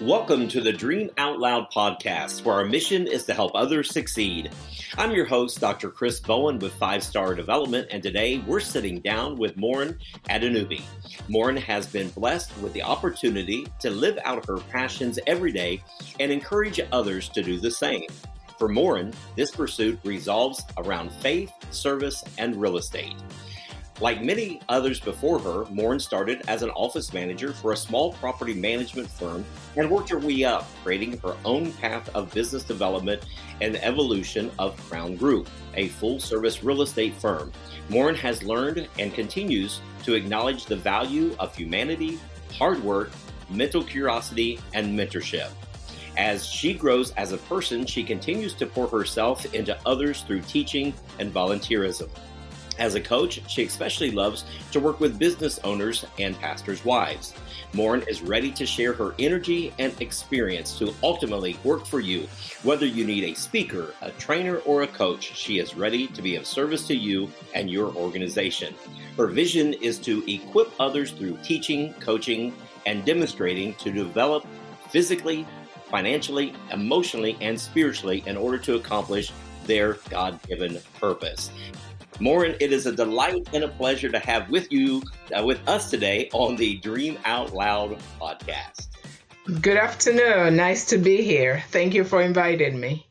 Welcome 0.00 0.48
to 0.48 0.60
the 0.60 0.72
Dream 0.72 1.10
Out 1.16 1.38
Loud 1.38 1.70
podcast, 1.70 2.44
where 2.44 2.56
our 2.56 2.64
mission 2.64 3.06
is 3.06 3.24
to 3.24 3.34
help 3.34 3.52
others 3.54 3.90
succeed. 3.90 4.50
I'm 4.98 5.12
your 5.12 5.24
host, 5.24 5.60
Dr. 5.60 5.90
Chris 5.90 6.20
Bowen 6.20 6.58
with 6.58 6.74
Five 6.74 7.02
Star 7.02 7.34
Development, 7.34 7.86
and 7.90 8.02
today 8.02 8.38
we're 8.46 8.60
sitting 8.60 9.00
down 9.00 9.36
with 9.36 9.56
Moren 9.56 9.98
Adenubi. 10.28 10.82
Moren 11.28 11.56
has 11.56 11.86
been 11.86 12.10
blessed 12.10 12.56
with 12.58 12.72
the 12.72 12.82
opportunity 12.82 13.66
to 13.80 13.90
live 13.90 14.18
out 14.24 14.46
her 14.46 14.58
passions 14.58 15.18
every 15.26 15.52
day 15.52 15.82
and 16.18 16.30
encourage 16.30 16.80
others 16.92 17.28
to 17.30 17.42
do 17.42 17.58
the 17.58 17.70
same. 17.70 18.06
For 18.58 18.68
Moren, 18.68 19.14
this 19.36 19.50
pursuit 19.50 19.98
revolves 20.04 20.62
around 20.76 21.10
faith, 21.12 21.50
service, 21.70 22.22
and 22.36 22.60
real 22.60 22.76
estate. 22.76 23.14
Like 24.00 24.22
many 24.24 24.62
others 24.70 24.98
before 24.98 25.38
her, 25.40 25.66
Moren 25.66 26.00
started 26.00 26.42
as 26.48 26.62
an 26.62 26.70
office 26.70 27.12
manager 27.12 27.52
for 27.52 27.72
a 27.72 27.76
small 27.76 28.14
property 28.14 28.54
management 28.54 29.10
firm 29.10 29.44
and 29.76 29.90
worked 29.90 30.08
her 30.08 30.18
way 30.18 30.42
up, 30.42 30.66
creating 30.82 31.18
her 31.18 31.36
own 31.44 31.70
path 31.74 32.08
of 32.14 32.32
business 32.32 32.64
development 32.64 33.22
and 33.60 33.76
evolution 33.76 34.50
of 34.58 34.74
Crown 34.88 35.16
Group, 35.16 35.50
a 35.74 35.88
full 35.88 36.18
service 36.18 36.64
real 36.64 36.80
estate 36.80 37.14
firm. 37.14 37.52
Moren 37.90 38.14
has 38.14 38.42
learned 38.42 38.88
and 38.98 39.12
continues 39.12 39.82
to 40.04 40.14
acknowledge 40.14 40.64
the 40.64 40.76
value 40.76 41.36
of 41.38 41.54
humanity, 41.54 42.18
hard 42.52 42.82
work, 42.82 43.10
mental 43.50 43.84
curiosity, 43.84 44.58
and 44.72 44.98
mentorship. 44.98 45.50
As 46.16 46.46
she 46.46 46.72
grows 46.72 47.12
as 47.12 47.32
a 47.32 47.38
person, 47.38 47.84
she 47.84 48.02
continues 48.02 48.54
to 48.54 48.66
pour 48.66 48.88
herself 48.88 49.52
into 49.54 49.78
others 49.84 50.22
through 50.22 50.40
teaching 50.42 50.94
and 51.18 51.32
volunteerism. 51.32 52.08
As 52.80 52.94
a 52.94 53.00
coach, 53.00 53.42
she 53.46 53.64
especially 53.64 54.10
loves 54.10 54.44
to 54.72 54.80
work 54.80 55.00
with 55.00 55.18
business 55.18 55.60
owners 55.64 56.06
and 56.18 56.34
pastors' 56.40 56.82
wives. 56.82 57.34
Moren 57.74 58.02
is 58.08 58.22
ready 58.22 58.50
to 58.52 58.64
share 58.64 58.94
her 58.94 59.14
energy 59.18 59.72
and 59.78 59.94
experience 60.00 60.78
to 60.78 60.94
ultimately 61.02 61.58
work 61.62 61.84
for 61.84 62.00
you. 62.00 62.26
Whether 62.62 62.86
you 62.86 63.04
need 63.04 63.24
a 63.24 63.34
speaker, 63.34 63.92
a 64.00 64.10
trainer, 64.12 64.58
or 64.60 64.82
a 64.82 64.86
coach, 64.88 65.36
she 65.36 65.58
is 65.58 65.76
ready 65.76 66.06
to 66.08 66.22
be 66.22 66.36
of 66.36 66.46
service 66.46 66.86
to 66.86 66.96
you 66.96 67.30
and 67.54 67.70
your 67.70 67.94
organization. 67.94 68.74
Her 69.18 69.26
vision 69.26 69.74
is 69.74 69.98
to 69.98 70.24
equip 70.32 70.72
others 70.80 71.10
through 71.10 71.36
teaching, 71.42 71.92
coaching, 72.00 72.54
and 72.86 73.04
demonstrating 73.04 73.74
to 73.74 73.92
develop 73.92 74.46
physically, 74.88 75.46
financially, 75.90 76.54
emotionally, 76.72 77.36
and 77.42 77.60
spiritually 77.60 78.24
in 78.24 78.38
order 78.38 78.56
to 78.56 78.76
accomplish 78.76 79.32
their 79.66 79.98
God 80.08 80.40
given 80.48 80.78
purpose. 80.98 81.50
Moren, 82.20 82.54
it 82.60 82.70
is 82.70 82.84
a 82.84 82.92
delight 82.92 83.48
and 83.54 83.64
a 83.64 83.68
pleasure 83.68 84.10
to 84.10 84.18
have 84.18 84.50
with 84.50 84.70
you, 84.70 85.02
uh, 85.36 85.42
with 85.42 85.66
us 85.66 85.88
today 85.90 86.28
on 86.34 86.54
the 86.56 86.76
Dream 86.76 87.18
Out 87.24 87.54
Loud 87.54 87.98
podcast. 88.20 88.88
Good 89.62 89.78
afternoon. 89.78 90.54
Nice 90.54 90.84
to 90.86 90.98
be 90.98 91.22
here. 91.22 91.64
Thank 91.70 91.94
you 91.94 92.04
for 92.04 92.20
inviting 92.20 92.78
me. 92.78 93.06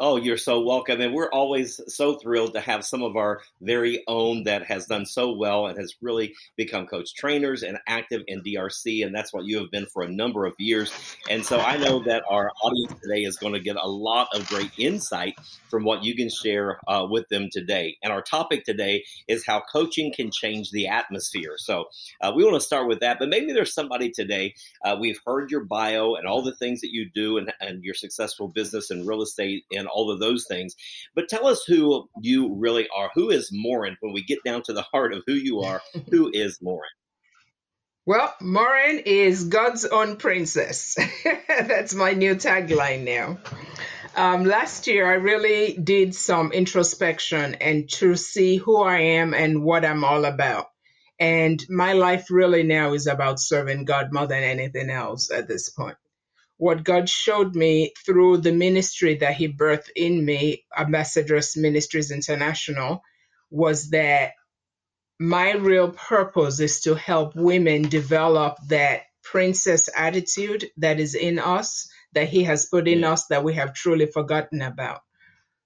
Oh, 0.00 0.14
you're 0.14 0.36
so 0.36 0.60
welcome. 0.60 1.00
And 1.00 1.12
we're 1.12 1.30
always 1.30 1.80
so 1.92 2.14
thrilled 2.14 2.52
to 2.52 2.60
have 2.60 2.84
some 2.84 3.02
of 3.02 3.16
our 3.16 3.40
very 3.60 4.04
own 4.06 4.44
that 4.44 4.64
has 4.66 4.86
done 4.86 5.04
so 5.06 5.32
well 5.32 5.66
and 5.66 5.76
has 5.76 5.96
really 6.00 6.34
become 6.56 6.86
coach 6.86 7.14
trainers 7.14 7.64
and 7.64 7.78
active 7.88 8.22
in 8.28 8.40
DRC. 8.42 9.04
And 9.04 9.12
that's 9.12 9.32
what 9.32 9.44
you 9.46 9.58
have 9.58 9.72
been 9.72 9.86
for 9.86 10.04
a 10.04 10.08
number 10.08 10.46
of 10.46 10.54
years. 10.56 10.92
And 11.28 11.44
so 11.44 11.58
I 11.58 11.78
know 11.78 11.98
that 12.04 12.22
our 12.30 12.52
audience 12.62 12.92
today 13.02 13.24
is 13.24 13.38
going 13.38 13.54
to 13.54 13.60
get 13.60 13.74
a 13.74 13.88
lot 13.88 14.28
of 14.34 14.46
great 14.46 14.70
insight 14.78 15.34
from 15.68 15.82
what 15.82 16.04
you 16.04 16.14
can 16.14 16.30
share 16.30 16.78
uh, 16.86 17.04
with 17.10 17.28
them 17.28 17.48
today. 17.50 17.96
And 18.00 18.12
our 18.12 18.22
topic 18.22 18.64
today 18.64 19.04
is 19.26 19.44
how 19.44 19.62
coaching 19.72 20.12
can 20.14 20.30
change 20.30 20.70
the 20.70 20.86
atmosphere. 20.86 21.54
So 21.56 21.86
uh, 22.20 22.32
we 22.36 22.44
want 22.44 22.54
to 22.54 22.60
start 22.60 22.86
with 22.86 23.00
that. 23.00 23.18
But 23.18 23.30
maybe 23.30 23.52
there's 23.52 23.74
somebody 23.74 24.10
today, 24.10 24.54
uh, 24.84 24.96
we've 25.00 25.18
heard 25.26 25.50
your 25.50 25.64
bio 25.64 26.14
and 26.14 26.28
all 26.28 26.42
the 26.42 26.54
things 26.54 26.82
that 26.82 26.92
you 26.92 27.10
do 27.12 27.36
and, 27.38 27.52
and 27.60 27.82
your 27.82 27.94
successful 27.94 28.46
business 28.46 28.92
and 28.92 29.04
real 29.04 29.22
estate 29.22 29.64
and 29.72 29.87
all 29.88 30.10
of 30.10 30.20
those 30.20 30.46
things. 30.46 30.74
But 31.14 31.28
tell 31.28 31.46
us 31.46 31.64
who 31.64 32.08
you 32.20 32.54
really 32.54 32.88
are. 32.94 33.10
Who 33.14 33.30
is 33.30 33.50
Moren 33.52 33.96
when 34.00 34.12
we 34.12 34.22
get 34.22 34.38
down 34.44 34.62
to 34.64 34.72
the 34.72 34.82
heart 34.82 35.12
of 35.12 35.22
who 35.26 35.34
you 35.34 35.60
are? 35.60 35.80
who 36.10 36.30
is 36.32 36.58
Moren? 36.60 36.90
Well, 38.06 38.34
Moren 38.40 39.00
is 39.04 39.44
God's 39.44 39.84
own 39.84 40.16
princess. 40.16 40.96
That's 41.48 41.94
my 41.94 42.12
new 42.12 42.36
tagline 42.36 43.04
now. 43.04 43.38
Um, 44.16 44.44
last 44.44 44.86
year, 44.86 45.06
I 45.06 45.16
really 45.16 45.74
did 45.74 46.14
some 46.14 46.52
introspection 46.52 47.56
and 47.56 47.88
to 47.90 48.16
see 48.16 48.56
who 48.56 48.82
I 48.82 48.98
am 48.98 49.34
and 49.34 49.62
what 49.62 49.84
I'm 49.84 50.04
all 50.04 50.24
about. 50.24 50.68
And 51.20 51.62
my 51.68 51.92
life 51.92 52.30
really 52.30 52.62
now 52.62 52.94
is 52.94 53.06
about 53.06 53.40
serving 53.40 53.84
God 53.84 54.12
more 54.12 54.26
than 54.26 54.42
anything 54.42 54.88
else 54.88 55.30
at 55.30 55.46
this 55.46 55.68
point 55.68 55.98
what 56.58 56.84
God 56.84 57.08
showed 57.08 57.54
me 57.54 57.92
through 58.04 58.38
the 58.38 58.52
ministry 58.52 59.16
that 59.16 59.34
He 59.36 59.48
birthed 59.48 59.90
in 59.96 60.24
me, 60.24 60.64
Ambassadress 60.76 61.56
Ministries 61.56 62.10
International, 62.10 63.02
was 63.50 63.90
that 63.90 64.32
my 65.20 65.52
real 65.54 65.90
purpose 65.92 66.60
is 66.60 66.82
to 66.82 66.94
help 66.94 67.36
women 67.36 67.82
develop 67.82 68.58
that 68.68 69.02
princess 69.24 69.88
attitude 69.96 70.66
that 70.78 71.00
is 71.00 71.14
in 71.14 71.38
us, 71.38 71.88
that 72.14 72.28
He 72.28 72.44
has 72.44 72.66
put 72.66 72.88
in 72.88 73.04
us, 73.04 73.26
that 73.28 73.44
we 73.44 73.54
have 73.54 73.74
truly 73.74 74.06
forgotten 74.06 74.62
about. 74.62 75.00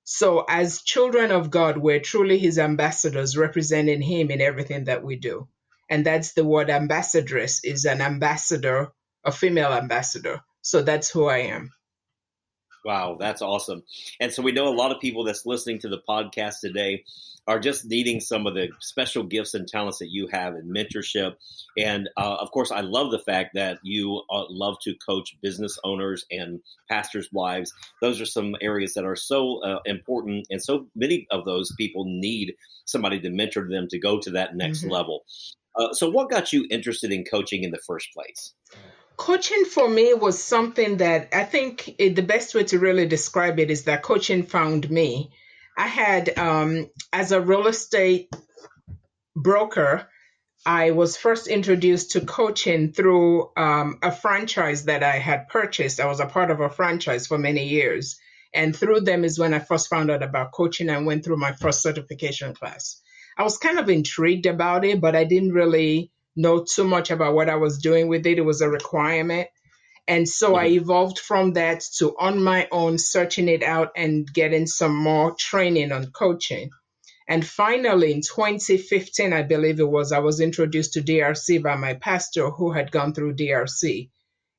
So, 0.04 0.44
as 0.48 0.82
children 0.82 1.30
of 1.32 1.50
God, 1.50 1.78
we're 1.78 2.00
truly 2.00 2.38
His 2.38 2.58
ambassadors, 2.58 3.36
representing 3.36 4.02
Him 4.02 4.30
in 4.30 4.40
everything 4.42 4.84
that 4.84 5.04
we 5.04 5.16
do. 5.16 5.48
And 5.90 6.06
that's 6.06 6.34
the 6.34 6.44
word 6.44 6.70
ambassadress 6.70 7.60
is 7.64 7.86
an 7.86 8.00
ambassador, 8.02 8.92
a 9.24 9.32
female 9.32 9.72
ambassador 9.72 10.40
so 10.62 10.82
that's 10.82 11.10
who 11.10 11.26
I 11.26 11.38
am. 11.38 11.70
Wow, 12.84 13.16
that's 13.18 13.42
awesome. 13.42 13.84
And 14.18 14.32
so 14.32 14.42
we 14.42 14.50
know 14.50 14.66
a 14.66 14.74
lot 14.74 14.90
of 14.90 15.00
people 15.00 15.22
that's 15.22 15.46
listening 15.46 15.78
to 15.80 15.88
the 15.88 16.02
podcast 16.08 16.60
today 16.60 17.04
are 17.46 17.60
just 17.60 17.84
needing 17.84 18.20
some 18.20 18.46
of 18.46 18.54
the 18.54 18.70
special 18.80 19.22
gifts 19.22 19.54
and 19.54 19.68
talents 19.68 19.98
that 19.98 20.10
you 20.10 20.28
have 20.28 20.54
in 20.54 20.72
mentorship. 20.72 21.34
And 21.76 22.08
uh, 22.16 22.36
of 22.40 22.50
course, 22.50 22.70
I 22.72 22.80
love 22.80 23.10
the 23.10 23.20
fact 23.20 23.50
that 23.54 23.78
you 23.82 24.22
uh, 24.30 24.44
love 24.48 24.76
to 24.82 24.94
coach 24.94 25.36
business 25.42 25.78
owners 25.84 26.24
and 26.30 26.60
pastors' 26.88 27.28
wives. 27.32 27.72
Those 28.00 28.20
are 28.20 28.26
some 28.26 28.56
areas 28.60 28.94
that 28.94 29.04
are 29.04 29.16
so 29.16 29.62
uh, 29.62 29.80
important, 29.84 30.46
and 30.50 30.62
so 30.62 30.86
many 30.94 31.26
of 31.30 31.44
those 31.44 31.72
people 31.76 32.04
need 32.06 32.54
somebody 32.84 33.20
to 33.20 33.30
mentor 33.30 33.68
them 33.68 33.86
to 33.90 33.98
go 33.98 34.18
to 34.20 34.30
that 34.30 34.56
next 34.56 34.80
mm-hmm. 34.80 34.90
level. 34.90 35.24
Uh, 35.76 35.92
so, 35.92 36.10
what 36.10 36.30
got 36.30 36.52
you 36.52 36.66
interested 36.70 37.12
in 37.12 37.24
coaching 37.24 37.64
in 37.64 37.70
the 37.70 37.80
first 37.86 38.08
place? 38.12 38.54
Coaching 39.16 39.64
for 39.64 39.88
me 39.88 40.14
was 40.14 40.42
something 40.42 40.98
that 40.98 41.28
I 41.34 41.44
think 41.44 41.94
it, 41.98 42.16
the 42.16 42.22
best 42.22 42.54
way 42.54 42.64
to 42.64 42.78
really 42.78 43.06
describe 43.06 43.58
it 43.58 43.70
is 43.70 43.84
that 43.84 44.02
coaching 44.02 44.44
found 44.44 44.90
me. 44.90 45.30
I 45.76 45.86
had, 45.86 46.38
um, 46.38 46.90
as 47.12 47.32
a 47.32 47.40
real 47.40 47.66
estate 47.66 48.30
broker, 49.34 50.08
I 50.64 50.92
was 50.92 51.16
first 51.16 51.48
introduced 51.48 52.12
to 52.12 52.20
coaching 52.20 52.92
through 52.92 53.50
um, 53.56 53.98
a 54.02 54.12
franchise 54.12 54.84
that 54.84 55.02
I 55.02 55.18
had 55.18 55.48
purchased. 55.48 55.98
I 55.98 56.06
was 56.06 56.20
a 56.20 56.26
part 56.26 56.50
of 56.50 56.60
a 56.60 56.70
franchise 56.70 57.26
for 57.26 57.38
many 57.38 57.68
years. 57.68 58.18
And 58.54 58.76
through 58.76 59.00
them 59.00 59.24
is 59.24 59.38
when 59.38 59.54
I 59.54 59.58
first 59.58 59.88
found 59.88 60.10
out 60.10 60.22
about 60.22 60.52
coaching 60.52 60.90
and 60.90 61.06
went 61.06 61.24
through 61.24 61.38
my 61.38 61.52
first 61.52 61.82
certification 61.82 62.54
class. 62.54 63.00
I 63.36 63.44
was 63.44 63.56
kind 63.58 63.78
of 63.78 63.88
intrigued 63.88 64.46
about 64.46 64.84
it, 64.84 65.00
but 65.00 65.16
I 65.16 65.24
didn't 65.24 65.52
really 65.52 66.12
know 66.36 66.64
too 66.64 66.84
much 66.84 67.10
about 67.10 67.34
what 67.34 67.50
I 67.50 67.56
was 67.56 67.78
doing 67.78 68.08
with 68.08 68.26
it. 68.26 68.38
It 68.38 68.44
was 68.44 68.60
a 68.60 68.68
requirement. 68.68 69.48
And 70.08 70.28
so 70.28 70.50
mm-hmm. 70.50 70.64
I 70.64 70.66
evolved 70.68 71.18
from 71.18 71.52
that 71.52 71.84
to 71.98 72.16
on 72.18 72.42
my 72.42 72.68
own 72.72 72.98
searching 72.98 73.48
it 73.48 73.62
out 73.62 73.92
and 73.96 74.26
getting 74.32 74.66
some 74.66 74.96
more 74.96 75.34
training 75.38 75.92
on 75.92 76.10
coaching. 76.10 76.70
And 77.28 77.46
finally, 77.46 78.12
in 78.12 78.20
2015, 78.20 79.32
I 79.32 79.42
believe 79.42 79.78
it 79.78 79.88
was, 79.88 80.10
I 80.12 80.18
was 80.18 80.40
introduced 80.40 80.94
to 80.94 81.02
DRC 81.02 81.62
by 81.62 81.76
my 81.76 81.94
pastor 81.94 82.50
who 82.50 82.72
had 82.72 82.90
gone 82.90 83.14
through 83.14 83.36
DRC. 83.36 84.10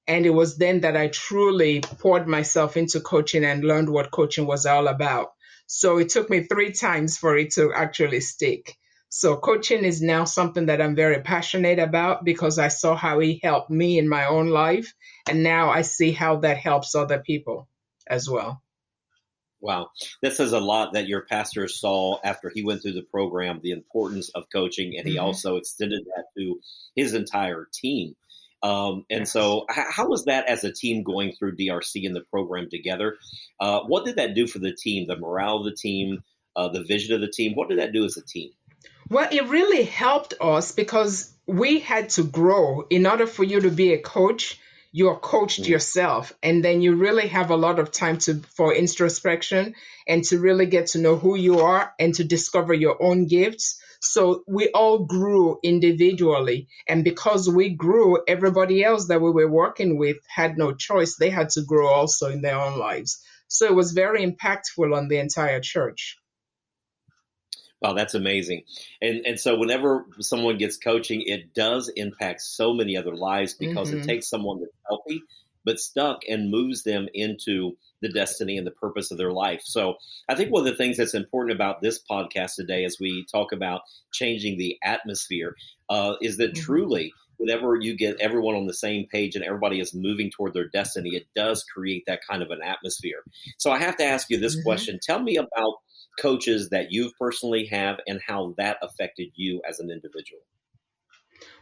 And 0.07 0.25
it 0.25 0.31
was 0.31 0.57
then 0.57 0.81
that 0.81 0.97
I 0.97 1.07
truly 1.07 1.81
poured 1.81 2.27
myself 2.27 2.77
into 2.77 2.99
coaching 2.99 3.43
and 3.43 3.63
learned 3.63 3.89
what 3.89 4.11
coaching 4.11 4.45
was 4.45 4.65
all 4.65 4.87
about. 4.87 5.33
So 5.67 5.97
it 5.97 6.09
took 6.09 6.29
me 6.29 6.43
three 6.43 6.71
times 6.71 7.17
for 7.17 7.37
it 7.37 7.51
to 7.53 7.73
actually 7.73 8.21
stick. 8.21 8.75
So 9.15 9.37
coaching 9.37 9.85
is 9.85 10.01
now 10.01 10.23
something 10.23 10.65
that 10.65 10.81
I'm 10.81 10.95
very 10.95 11.21
passionate 11.21 11.77
about 11.77 12.25
because 12.25 12.57
I 12.57 12.69
saw 12.69 12.95
how 12.95 13.19
he 13.19 13.39
helped 13.43 13.69
me 13.69 13.99
in 13.99 14.09
my 14.09 14.25
own 14.25 14.47
life. 14.47 14.95
And 15.29 15.43
now 15.43 15.69
I 15.69 15.83
see 15.83 16.11
how 16.11 16.37
that 16.37 16.57
helps 16.57 16.95
other 16.95 17.19
people 17.19 17.67
as 18.07 18.27
well. 18.27 18.63
Wow. 19.61 19.91
That 20.23 20.33
says 20.33 20.51
a 20.51 20.59
lot 20.59 20.93
that 20.93 21.07
your 21.07 21.21
pastor 21.21 21.67
saw 21.67 22.17
after 22.23 22.49
he 22.49 22.63
went 22.63 22.81
through 22.81 22.93
the 22.93 23.03
program, 23.03 23.59
the 23.61 23.69
importance 23.69 24.29
of 24.29 24.45
coaching, 24.51 24.97
and 24.97 25.07
he 25.07 25.17
mm-hmm. 25.17 25.25
also 25.25 25.57
extended 25.57 26.05
that 26.05 26.25
to 26.35 26.59
his 26.95 27.13
entire 27.13 27.67
team. 27.71 28.15
Um, 28.63 29.05
and 29.11 29.27
so, 29.27 29.67
how 29.69 30.07
was 30.07 30.25
that 30.25 30.49
as 30.49 30.63
a 30.63 30.73
team 30.73 31.03
going 31.03 31.33
through 31.33 31.55
DRC 31.55 32.07
and 32.07 32.15
the 32.15 32.25
program 32.31 32.67
together? 32.67 33.17
Uh, 33.59 33.81
what 33.81 34.05
did 34.05 34.15
that 34.15 34.33
do 34.33 34.47
for 34.47 34.57
the 34.57 34.73
team, 34.73 35.05
the 35.05 35.17
morale 35.17 35.57
of 35.57 35.65
the 35.65 35.75
team, 35.75 36.23
uh, 36.55 36.69
the 36.69 36.83
vision 36.83 37.13
of 37.13 37.21
the 37.21 37.29
team? 37.29 37.53
What 37.53 37.69
did 37.69 37.77
that 37.77 37.93
do 37.93 38.05
as 38.05 38.17
a 38.17 38.25
team? 38.25 38.49
Well, 39.09 39.27
it 39.31 39.47
really 39.47 39.83
helped 39.83 40.33
us 40.41 40.71
because 40.71 41.31
we 41.45 41.79
had 41.79 42.09
to 42.11 42.23
grow. 42.23 42.85
In 42.89 43.05
order 43.05 43.27
for 43.27 43.43
you 43.43 43.61
to 43.61 43.69
be 43.69 43.93
a 43.93 44.01
coach, 44.01 44.59
you're 44.95 45.17
coached 45.17 45.63
mm-hmm. 45.63 45.71
yourself 45.71 46.31
and 46.41 46.63
then 46.63 46.81
you 46.81 46.95
really 46.95 47.27
have 47.27 47.49
a 47.49 47.57
lot 47.57 47.79
of 47.79 47.91
time 47.91 48.19
to 48.19 48.35
for 48.55 48.73
introspection 48.73 49.73
and 50.07 50.23
to 50.23 50.39
really 50.39 50.67
get 50.67 50.87
to 50.87 50.99
know 50.99 51.17
who 51.17 51.35
you 51.35 51.59
are 51.59 51.91
and 51.99 52.13
to 52.13 52.23
discover 52.23 52.73
your 52.73 53.01
own 53.03 53.27
gifts 53.27 53.81
so 53.99 54.43
we 54.47 54.69
all 54.69 54.99
grew 54.99 55.57
individually 55.63 56.67
and 56.87 57.03
because 57.03 57.49
we 57.49 57.69
grew 57.69 58.19
everybody 58.27 58.83
else 58.83 59.07
that 59.07 59.21
we 59.21 59.31
were 59.31 59.49
working 59.49 59.97
with 59.97 60.17
had 60.27 60.57
no 60.57 60.73
choice 60.73 61.15
they 61.15 61.31
had 61.31 61.49
to 61.49 61.63
grow 61.63 61.87
also 61.87 62.29
in 62.29 62.41
their 62.41 62.59
own 62.59 62.77
lives 62.77 63.19
so 63.47 63.65
it 63.65 63.75
was 63.75 63.93
very 63.93 64.25
impactful 64.25 64.95
on 64.95 65.07
the 65.07 65.17
entire 65.17 65.59
church 65.59 66.17
Wow, 67.83 67.93
that's 67.93 68.13
amazing. 68.13 68.63
And 69.01 69.25
and 69.25 69.39
so 69.39 69.57
whenever 69.57 70.05
someone 70.19 70.57
gets 70.57 70.77
coaching, 70.77 71.21
it 71.25 71.53
does 71.53 71.89
impact 71.89 72.41
so 72.41 72.73
many 72.73 72.95
other 72.95 73.15
lives 73.15 73.53
because 73.55 73.89
mm-hmm. 73.89 73.99
it 73.99 74.05
takes 74.05 74.29
someone 74.29 74.61
that's 74.61 74.71
healthy 74.87 75.21
but 75.65 75.79
stuck 75.79 76.21
and 76.27 76.51
moves 76.51 76.83
them 76.83 77.07
into 77.13 77.77
the 78.01 78.09
destiny 78.09 78.57
and 78.57 78.67
the 78.67 78.71
purpose 78.71 79.11
of 79.11 79.17
their 79.17 79.31
life. 79.31 79.61
So 79.63 79.95
I 80.27 80.35
think 80.35 80.51
one 80.51 80.65
of 80.65 80.71
the 80.71 80.75
things 80.75 80.97
that's 80.97 81.13
important 81.13 81.55
about 81.55 81.81
this 81.81 82.01
podcast 82.09 82.55
today 82.55 82.83
as 82.83 82.97
we 82.99 83.25
talk 83.31 83.51
about 83.51 83.81
changing 84.11 84.57
the 84.57 84.77
atmosphere 84.83 85.55
uh, 85.89 86.15
is 86.21 86.37
that 86.37 86.53
mm-hmm. 86.53 86.63
truly 86.63 87.13
whenever 87.37 87.75
you 87.75 87.95
get 87.95 88.19
everyone 88.19 88.55
on 88.55 88.67
the 88.67 88.73
same 88.73 89.07
page 89.07 89.35
and 89.35 89.43
everybody 89.43 89.79
is 89.79 89.93
moving 89.93 90.29
toward 90.29 90.53
their 90.53 90.67
destiny, 90.67 91.11
it 91.15 91.27
does 91.35 91.63
create 91.63 92.03
that 92.07 92.21
kind 92.29 92.43
of 92.43 92.51
an 92.51 92.61
atmosphere. 92.61 93.23
So 93.57 93.71
I 93.71 93.79
have 93.79 93.97
to 93.97 94.05
ask 94.05 94.29
you 94.29 94.39
this 94.39 94.55
mm-hmm. 94.55 94.63
question. 94.63 94.99
Tell 95.01 95.21
me 95.21 95.37
about 95.37 95.75
coaches 96.19 96.69
that 96.69 96.91
you've 96.91 97.13
personally 97.19 97.65
have 97.65 97.99
and 98.07 98.19
how 98.25 98.53
that 98.57 98.77
affected 98.81 99.29
you 99.35 99.61
as 99.67 99.79
an 99.79 99.89
individual? 99.89 100.41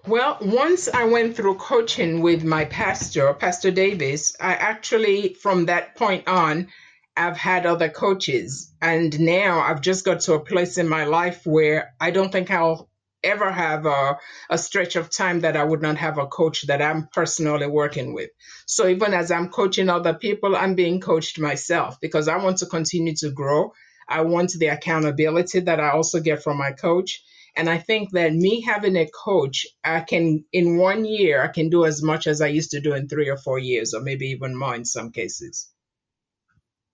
Well, 0.08 0.38
once 0.42 0.90
I 0.90 1.06
went 1.06 1.36
through 1.36 1.56
coaching 1.56 2.22
with 2.22 2.44
my 2.44 2.66
pastor, 2.66 3.34
Pastor 3.34 3.72
Davis, 3.72 4.36
I 4.40 4.54
actually, 4.54 5.36
from 5.36 5.68
that 5.68 5.96
point 5.96 6.28
on, 6.28 6.68
I've 7.16 7.38
had 7.38 7.66
other 7.66 7.90
coaches. 7.90 8.74
And 8.82 9.20
now 9.20 9.60
I've 9.60 9.82
just 9.82 10.06
got 10.06 10.22
to 10.22 10.34
a 10.34 10.40
place 10.40 10.78
in 10.78 10.88
my 10.88 11.06
life 11.06 11.46
where 11.46 11.94
I 12.00 12.12
don't 12.12 12.32
think 12.32 12.50
I'll 12.50 12.90
ever 13.24 13.52
have 13.52 13.86
a, 13.86 14.18
a 14.50 14.58
stretch 14.58 14.96
of 14.96 15.12
time 15.12 15.42
that 15.42 15.56
I 15.56 15.64
would 15.64 15.82
not 15.82 15.98
have 15.98 16.18
a 16.18 16.26
coach 16.26 16.64
that 16.64 16.82
I'm 16.82 17.08
personally 17.14 17.68
working 17.68 18.14
with. 18.14 18.32
So 18.66 18.88
even 18.88 19.14
as 19.14 19.30
I'm 19.30 19.50
coaching 19.50 19.90
other 19.90 20.16
people, 20.16 20.56
I'm 20.56 20.74
being 20.74 21.00
coached 21.00 21.38
myself 21.40 22.00
because 22.02 22.28
I 22.28 22.38
want 22.38 22.58
to 22.58 22.66
continue 22.66 23.14
to 23.18 23.30
grow 23.30 23.74
I 24.12 24.22
want 24.22 24.52
the 24.52 24.68
accountability 24.68 25.62
that 25.62 25.80
I 25.80 25.92
also 25.92 26.20
get 26.20 26.44
from 26.44 26.58
my 26.58 26.72
coach. 26.72 27.24
And 27.56 27.70
I 27.70 27.80
think 27.80 28.12
that 28.12 28.34
me 28.34 28.62
having 28.62 28.96
a 28.96 29.08
coach, 29.08 29.66
I 29.84 30.02
can, 30.02 30.46
in 30.54 30.78
one 30.78 31.06
year, 31.06 31.44
I 31.44 31.48
can 31.48 31.70
do 31.70 31.86
as 31.86 32.02
much 32.02 32.28
as 32.28 32.42
I 32.42 32.48
used 32.48 32.72
to 32.72 32.82
do 32.82 32.94
in 32.94 33.08
three 33.08 33.30
or 33.30 33.38
four 33.38 33.60
years, 33.60 33.94
or 33.94 34.02
maybe 34.02 34.28
even 34.28 34.58
more 34.58 34.76
in 34.76 34.86
some 34.86 35.12
cases. 35.12 35.70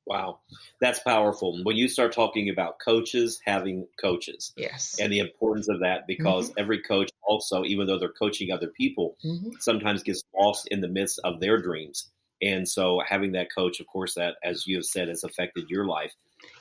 Wow, 0.07 0.39
that's 0.79 0.99
powerful. 0.99 1.59
When 1.63 1.75
you 1.75 1.89
start 1.89 2.13
talking 2.13 2.49
about 2.49 2.79
coaches 2.79 3.41
having 3.45 3.87
coaches, 4.01 4.53
yes, 4.55 4.95
and 5.01 5.11
the 5.11 5.19
importance 5.19 5.67
of 5.67 5.81
that, 5.81 6.07
because 6.07 6.49
mm-hmm. 6.49 6.59
every 6.59 6.81
coach 6.81 7.09
also, 7.21 7.65
even 7.65 7.87
though 7.87 7.99
they're 7.99 8.07
coaching 8.09 8.51
other 8.51 8.67
people, 8.67 9.17
mm-hmm. 9.23 9.49
sometimes 9.59 10.03
gets 10.03 10.23
lost 10.33 10.69
in 10.71 10.79
the 10.79 10.87
midst 10.87 11.19
of 11.25 11.41
their 11.41 11.61
dreams. 11.61 12.09
And 12.41 12.69
so, 12.69 13.01
having 13.05 13.33
that 13.33 13.49
coach, 13.53 13.81
of 13.81 13.87
course, 13.87 14.13
that 14.15 14.35
as 14.41 14.65
you 14.65 14.77
have 14.77 14.85
said, 14.85 15.09
has 15.09 15.25
affected 15.25 15.65
your 15.69 15.85
life. 15.85 16.13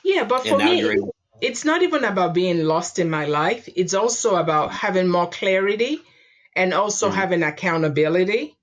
Yeah, 0.07 0.23
but 0.23 0.47
for 0.47 0.57
me, 0.57 1.01
it's 1.41 1.65
not 1.65 1.83
even 1.83 2.05
about 2.05 2.33
being 2.33 2.63
lost 2.63 2.97
in 2.97 3.09
my 3.09 3.25
life. 3.25 3.67
It's 3.75 3.93
also 3.93 4.37
about 4.37 4.71
having 4.71 5.09
more 5.09 5.29
clarity 5.29 5.99
and 6.55 6.73
also 6.73 7.07
mm-hmm. 7.07 7.17
having 7.17 7.43
accountability. 7.43 8.55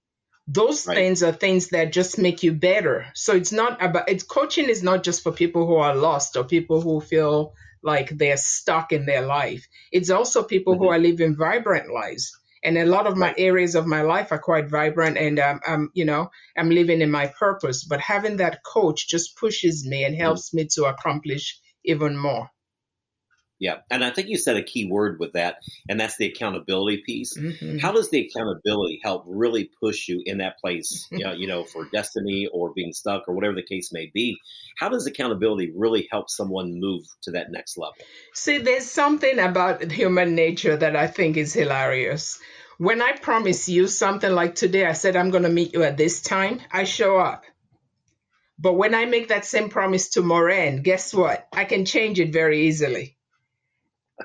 Those 0.49 0.87
right. 0.87 0.95
things 0.95 1.23
are 1.23 1.33
things 1.33 1.69
that 1.69 1.93
just 1.93 2.19
make 2.19 2.43
you 2.43 2.53
better. 2.53 3.07
So 3.13 3.35
it's 3.35 3.53
not 3.53 3.85
about 3.85 4.09
it's 4.09 4.25
coaching 4.25 4.71
is 4.71 4.83
not 4.83 5.05
just 5.05 5.23
for 5.23 5.33
people 5.33 5.67
who 5.67 5.77
are 5.77 5.95
lost 5.95 6.39
or 6.39 6.45
people 6.45 6.81
who 6.81 7.03
feel 7.03 7.53
like 7.83 8.09
they're 8.09 8.39
stuck 8.39 8.93
in 8.93 9.05
their 9.05 9.27
life. 9.27 9.69
It's 9.93 10.09
also 10.09 10.45
people 10.45 10.75
mm-hmm. 10.75 10.85
who 10.85 10.91
are 10.93 10.99
living 10.99 11.37
vibrant 11.37 11.93
lives. 11.93 12.39
And 12.65 12.79
a 12.79 12.87
lot 12.87 13.07
of 13.07 13.17
my 13.17 13.35
areas 13.37 13.75
of 13.75 13.87
my 13.87 14.03
life 14.03 14.33
are 14.33 14.39
quite 14.39 14.71
vibrant 14.71 15.19
and 15.19 15.39
um, 15.39 15.61
I'm, 15.67 15.91
you 15.93 16.07
know, 16.07 16.31
I'm 16.57 16.71
living 16.71 17.03
in 17.03 17.11
my 17.11 17.27
purpose. 17.39 17.85
But 17.85 18.01
having 18.01 18.39
that 18.39 18.63
coach 18.65 19.09
just 19.09 19.37
pushes 19.37 19.87
me 19.87 20.05
and 20.05 20.17
helps 20.17 20.49
mm-hmm. 20.49 20.57
me 20.59 20.69
to 20.75 20.85
accomplish 20.87 21.59
even 21.85 22.17
more. 22.17 22.49
Yeah, 23.65 23.77
and 23.91 24.05
I 24.05 24.11
think 24.11 24.29
you 24.29 24.37
said 24.37 24.59
a 24.59 24.63
key 24.63 24.91
word 24.91 25.19
with 25.19 25.33
that, 25.33 25.57
and 25.89 25.99
that's 25.99 26.19
the 26.19 26.27
accountability 26.27 26.99
piece. 26.99 27.35
Mm-hmm. 27.35 27.79
How 27.79 27.93
does 27.93 28.11
the 28.11 28.21
accountability 28.21 29.01
help 29.03 29.25
really 29.27 29.71
push 29.81 30.07
you 30.07 30.23
in 30.23 30.37
that 30.39 30.59
place, 30.61 31.09
you, 31.11 31.25
know, 31.25 31.33
you 31.33 31.47
know, 31.47 31.65
for 31.65 31.89
destiny 31.91 32.47
or 32.53 32.75
being 32.75 32.93
stuck 32.93 33.27
or 33.27 33.35
whatever 33.35 33.55
the 33.55 33.63
case 33.63 33.91
may 33.91 34.11
be? 34.13 34.37
How 34.79 34.91
does 34.91 35.07
accountability 35.07 35.73
really 35.75 36.07
help 36.11 36.29
someone 36.29 36.79
move 36.79 37.07
to 37.23 37.31
that 37.31 37.51
next 37.51 37.79
level? 37.79 37.95
See, 38.35 38.59
there's 38.59 38.85
something 38.85 39.39
about 39.39 39.91
human 39.91 40.35
nature 40.35 40.77
that 40.77 40.95
I 40.95 41.07
think 41.07 41.39
is 41.39 41.55
hilarious. 41.55 42.39
When 42.77 43.01
I 43.01 43.13
promise 43.13 43.67
you 43.67 43.87
something 43.87 44.31
like 44.31 44.57
today, 44.57 44.85
I 44.85 44.93
said 44.93 45.17
I'm 45.17 45.31
going 45.31 45.45
to 45.45 45.49
meet 45.49 45.73
you 45.73 45.85
at 45.85 45.97
this 45.97 46.21
time, 46.21 46.61
I 46.71 46.85
show 46.85 47.17
up. 47.17 47.45
But 48.59 48.75
when 48.75 48.95
I 48.95 49.07
make 49.07 49.29
that 49.29 49.47
same 49.47 49.71
promise 49.71 50.11
to 50.11 50.23
Moren, 50.23 50.83
guess 50.83 51.15
what? 51.15 51.49
I 51.51 51.65
can 51.65 51.87
change 51.87 52.21
it 52.21 52.31
very 52.31 52.67
easily. 52.67 53.14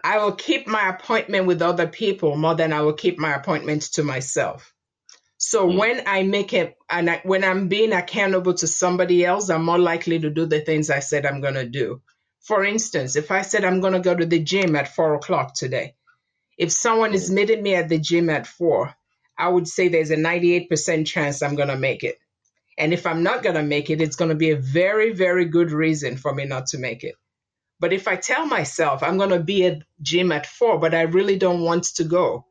I 0.04 0.20
will 0.20 0.34
keep 0.34 0.68
my 0.68 0.90
appointment 0.90 1.48
with 1.48 1.62
other 1.62 1.88
people 1.88 2.36
more 2.36 2.56
than 2.56 2.74
I 2.74 2.82
will 2.82 2.94
keep 2.94 3.18
my 3.18 3.34
appointment 3.34 3.84
to 3.94 4.04
myself. 4.04 4.74
So 5.38 5.68
mm. 5.68 5.78
when 5.78 6.04
I 6.06 6.24
make 6.24 6.54
it, 6.54 6.76
and 6.90 7.10
I, 7.10 7.22
when 7.24 7.44
I'm 7.44 7.70
being 7.70 7.94
accountable 7.94 8.54
to 8.56 8.68
somebody 8.68 9.26
else, 9.26 9.50
I'm 9.50 9.66
more 9.66 9.80
likely 9.80 10.20
to 10.20 10.30
do 10.30 10.46
the 10.46 10.60
things 10.60 10.90
I 10.90 11.00
said 11.00 11.26
I'm 11.26 11.42
going 11.42 11.56
to 11.56 11.68
do. 11.68 12.02
For 12.42 12.64
instance, 12.64 13.16
if 13.16 13.32
I 13.32 13.42
said 13.42 13.66
I'm 13.66 13.80
going 13.80 13.94
to 13.94 14.00
go 14.00 14.16
to 14.16 14.26
the 14.26 14.40
gym 14.40 14.76
at 14.76 14.94
four 14.94 15.16
o'clock 15.16 15.56
today, 15.56 15.96
if 16.58 16.72
someone 16.72 17.14
is 17.14 17.32
mm. 17.32 17.36
meeting 17.36 17.64
me 17.64 17.76
at 17.76 17.90
the 17.90 17.98
gym 18.00 18.30
at 18.30 18.48
four, 18.48 18.94
I 19.38 19.48
would 19.48 19.68
say 19.68 19.88
there's 19.88 20.12
a 20.12 20.18
98% 20.18 21.08
chance 21.08 21.42
I'm 21.42 21.56
going 21.56 21.70
to 21.70 21.78
make 21.78 22.04
it. 22.04 22.20
And 22.78 22.94
if 22.94 23.08
I'm 23.08 23.24
not 23.24 23.42
going 23.42 23.56
to 23.56 23.64
make 23.64 23.90
it, 23.90 24.02
it's 24.02 24.18
going 24.18 24.30
to 24.30 24.36
be 24.36 24.52
a 24.52 24.58
very, 24.58 25.14
very 25.14 25.46
good 25.46 25.72
reason 25.72 26.18
for 26.18 26.34
me 26.34 26.46
not 26.46 26.68
to 26.68 26.78
make 26.78 27.04
it. 27.04 27.16
But 27.80 27.94
if 27.94 28.08
I 28.08 28.16
tell 28.16 28.46
myself 28.46 29.04
I'm 29.04 29.18
going 29.18 29.30
to 29.30 29.40
be 29.40 29.66
at 29.66 29.84
gym 30.02 30.32
at 30.32 30.46
four, 30.46 30.80
but 30.80 30.94
I 30.94 31.04
really 31.04 31.38
don't 31.38 31.62
want 31.62 31.86
to 31.96 32.04
go, 32.04 32.46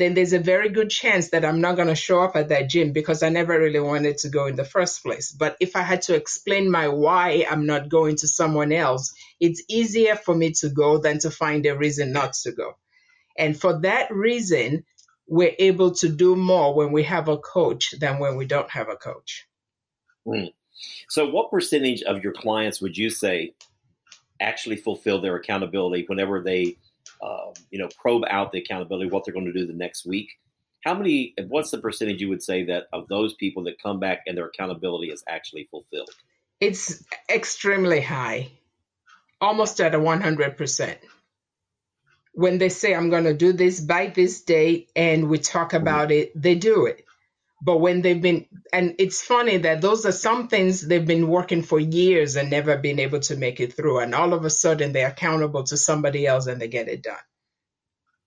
then 0.00 0.14
there's 0.14 0.32
a 0.32 0.38
very 0.38 0.70
good 0.70 0.88
chance 0.88 1.28
that 1.30 1.44
I'm 1.44 1.60
not 1.60 1.76
going 1.76 1.88
to 1.88 1.94
show 1.94 2.22
up 2.22 2.34
at 2.34 2.48
that 2.48 2.70
gym 2.70 2.92
because 2.92 3.22
I 3.22 3.28
never 3.28 3.58
really 3.58 3.80
wanted 3.80 4.16
to 4.18 4.30
go 4.30 4.46
in 4.46 4.56
the 4.56 4.64
first 4.64 5.02
place. 5.02 5.30
But 5.30 5.56
if 5.60 5.76
I 5.76 5.82
had 5.82 6.02
to 6.02 6.14
explain 6.14 6.70
my 6.70 6.88
why 6.88 7.46
I'm 7.48 7.66
not 7.66 7.90
going 7.90 8.16
to 8.16 8.26
someone 8.26 8.72
else, 8.72 9.12
it's 9.38 9.62
easier 9.68 10.16
for 10.16 10.34
me 10.34 10.52
to 10.60 10.70
go 10.70 10.98
than 10.98 11.18
to 11.20 11.30
find 11.30 11.66
a 11.66 11.76
reason 11.76 12.12
not 12.12 12.32
to 12.44 12.52
go. 12.52 12.78
And 13.36 13.60
for 13.60 13.80
that 13.80 14.10
reason, 14.10 14.84
we're 15.28 15.54
able 15.58 15.92
to 15.96 16.08
do 16.08 16.34
more 16.34 16.74
when 16.74 16.92
we 16.92 17.04
have 17.04 17.28
a 17.28 17.36
coach 17.36 17.94
than 18.00 18.18
when 18.18 18.36
we 18.36 18.46
don't 18.46 18.70
have 18.70 18.88
a 18.88 18.96
coach. 18.96 19.46
Mm. 20.26 20.52
So, 21.08 21.28
what 21.28 21.50
percentage 21.50 22.02
of 22.02 22.24
your 22.24 22.32
clients 22.32 22.80
would 22.80 22.96
you 22.96 23.10
say 23.10 23.52
actually 24.40 24.76
fulfill 24.76 25.20
their 25.20 25.36
accountability 25.36 26.04
whenever 26.06 26.42
they, 26.42 26.76
uh, 27.22 27.52
you 27.70 27.78
know, 27.78 27.88
probe 27.98 28.24
out 28.28 28.52
the 28.52 28.58
accountability, 28.58 29.10
what 29.10 29.24
they're 29.24 29.34
going 29.34 29.46
to 29.46 29.52
do 29.52 29.66
the 29.66 29.72
next 29.72 30.06
week. 30.06 30.38
How 30.84 30.94
many? 30.94 31.34
What's 31.48 31.70
the 31.70 31.78
percentage 31.78 32.20
you 32.20 32.30
would 32.30 32.42
say 32.42 32.64
that 32.64 32.86
of 32.92 33.06
those 33.08 33.34
people 33.34 33.64
that 33.64 33.82
come 33.82 34.00
back 34.00 34.22
and 34.26 34.36
their 34.36 34.46
accountability 34.46 35.10
is 35.10 35.22
actually 35.28 35.64
fulfilled? 35.64 36.10
It's 36.58 37.04
extremely 37.28 38.00
high, 38.00 38.52
almost 39.40 39.80
at 39.80 39.94
a 39.94 40.00
one 40.00 40.22
hundred 40.22 40.56
percent. 40.56 40.98
When 42.32 42.58
they 42.58 42.70
say 42.70 42.94
I'm 42.94 43.10
going 43.10 43.24
to 43.24 43.34
do 43.34 43.52
this 43.52 43.80
by 43.80 44.06
this 44.06 44.42
date 44.42 44.90
and 44.96 45.28
we 45.28 45.38
talk 45.38 45.74
about 45.74 46.08
mm-hmm. 46.08 46.36
it, 46.36 46.42
they 46.42 46.54
do 46.54 46.86
it 46.86 47.04
but 47.62 47.78
when 47.78 48.02
they've 48.02 48.20
been 48.20 48.46
and 48.72 48.94
it's 48.98 49.22
funny 49.22 49.58
that 49.58 49.80
those 49.80 50.06
are 50.06 50.12
some 50.12 50.48
things 50.48 50.86
they've 50.86 51.06
been 51.06 51.28
working 51.28 51.62
for 51.62 51.78
years 51.78 52.36
and 52.36 52.50
never 52.50 52.76
been 52.76 52.98
able 52.98 53.20
to 53.20 53.36
make 53.36 53.60
it 53.60 53.74
through. 53.74 53.98
And 53.98 54.14
all 54.14 54.32
of 54.32 54.44
a 54.44 54.50
sudden 54.50 54.92
they're 54.92 55.08
accountable 55.08 55.64
to 55.64 55.76
somebody 55.76 56.26
else 56.26 56.46
and 56.46 56.60
they 56.60 56.68
get 56.68 56.88
it 56.88 57.02
done. 57.02 57.16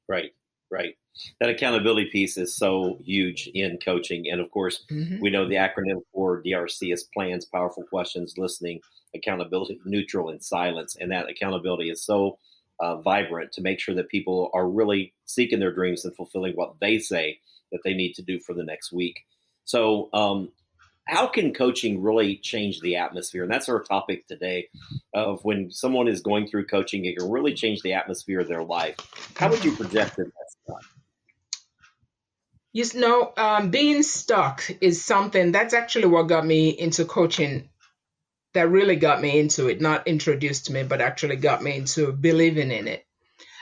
Right 0.08 0.32
right. 0.74 0.96
That 1.40 1.50
accountability 1.50 2.10
piece 2.12 2.38
is 2.38 2.56
so 2.56 2.98
huge 3.06 3.48
in 3.54 3.78
coaching. 3.78 4.26
And 4.32 4.42
of 4.42 4.50
course 4.50 4.84
mm-hmm. 4.92 5.22
we 5.22 5.30
know 5.30 5.48
the 5.48 5.56
acronym 5.56 6.02
for 6.12 6.42
drc 6.42 6.92
is 6.92 7.04
plans 7.14 7.46
powerful 7.46 7.84
questions 7.84 8.34
listening 8.38 8.82
accountability 9.16 9.80
neutral 9.86 10.30
and 10.30 10.44
silence. 10.44 10.98
And 11.00 11.12
that 11.12 11.30
accountability 11.30 11.92
is 11.92 12.04
so 12.04 12.40
uh, 12.80 12.98
vibrant 12.98 13.52
to 13.54 13.62
make 13.62 13.80
sure 13.80 13.96
that 13.96 14.10
people 14.10 14.50
are 14.54 14.68
really 14.68 15.14
seeking 15.26 15.60
their 15.60 15.74
dreams 15.74 16.06
and 16.06 16.16
fulfilling 16.16 16.54
what 16.54 16.76
they 16.80 17.00
say 17.00 17.40
that 17.72 17.82
they 17.84 17.94
need 17.94 18.14
to 18.14 18.22
do 18.22 18.40
for 18.40 18.54
the 18.54 18.64
next 18.64 18.92
week. 18.92 19.26
So, 19.66 20.10
um, 20.14 20.52
how 21.06 21.28
can 21.28 21.54
coaching 21.54 22.02
really 22.02 22.38
change 22.38 22.80
the 22.80 22.96
atmosphere? 22.96 23.44
And 23.44 23.52
that's 23.52 23.68
our 23.68 23.84
topic 23.84 24.26
today 24.26 24.70
of 25.14 25.44
when 25.44 25.70
someone 25.70 26.08
is 26.08 26.22
going 26.22 26.48
through 26.48 26.68
coaching, 26.68 27.04
it 27.06 27.18
can 27.18 27.30
really 27.30 27.54
change 27.54 27.82
the 27.82 27.94
atmosphere 27.94 28.40
of 28.40 28.48
their 28.48 28.64
life. 28.64 28.96
How 29.36 29.50
would 29.50 29.66
you 29.66 29.76
project 29.76 30.18
it? 30.20 30.28
You 32.72 32.86
know, 32.96 33.34
um, 33.38 33.70
being 33.70 34.02
stuck 34.02 34.64
is 34.82 35.04
something 35.04 35.52
that's 35.52 35.74
actually 35.74 36.08
what 36.08 36.24
got 36.24 36.46
me 36.46 36.70
into 36.70 37.06
coaching. 37.06 37.70
That 38.54 38.70
really 38.70 38.96
got 38.96 39.22
me 39.22 39.40
into 39.40 39.68
it, 39.68 39.82
not 39.82 40.08
introduced 40.08 40.70
me, 40.70 40.84
but 40.84 41.02
actually 41.02 41.38
got 41.38 41.64
me 41.64 41.76
into 41.76 42.12
believing 42.12 42.72
in 42.72 42.88
it. 42.88 43.06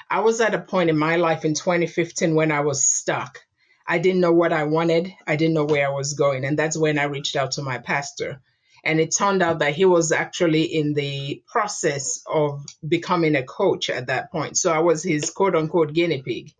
I 0.10 0.20
was 0.20 0.42
at 0.42 0.54
a 0.54 0.60
point 0.60 0.90
in 0.90 0.98
my 0.98 1.16
life 1.16 1.46
in 1.46 1.54
2015 1.54 2.36
when 2.36 2.52
I 2.52 2.60
was 2.60 2.84
stuck. 2.84 3.40
I 3.88 3.98
didn't 4.00 4.20
know 4.22 4.34
what 4.34 4.52
I 4.52 4.66
wanted. 4.66 5.14
I 5.26 5.38
didn't 5.38 5.54
know 5.54 5.64
where 5.64 5.88
I 5.88 5.92
was 5.92 6.14
going. 6.14 6.44
And 6.44 6.60
that's 6.60 6.78
when 6.78 7.00
I 7.00 7.04
reached 7.04 7.38
out 7.38 7.54
to 7.54 7.62
my 7.62 7.78
pastor. 7.78 8.42
And 8.84 9.00
it 9.00 9.16
turned 9.16 9.42
out 9.42 9.60
that 9.60 9.74
he 9.76 9.86
was 9.86 10.12
actually 10.12 10.64
in 10.64 10.94
the 10.94 11.42
process 11.48 12.22
of 12.28 12.66
becoming 12.86 13.36
a 13.36 13.44
coach 13.44 13.90
at 13.90 14.08
that 14.08 14.32
point. 14.32 14.58
So 14.58 14.74
I 14.74 14.80
was 14.80 15.04
his 15.04 15.30
quote 15.30 15.56
unquote 15.56 15.94
guinea 15.94 16.22
pig. 16.22 16.52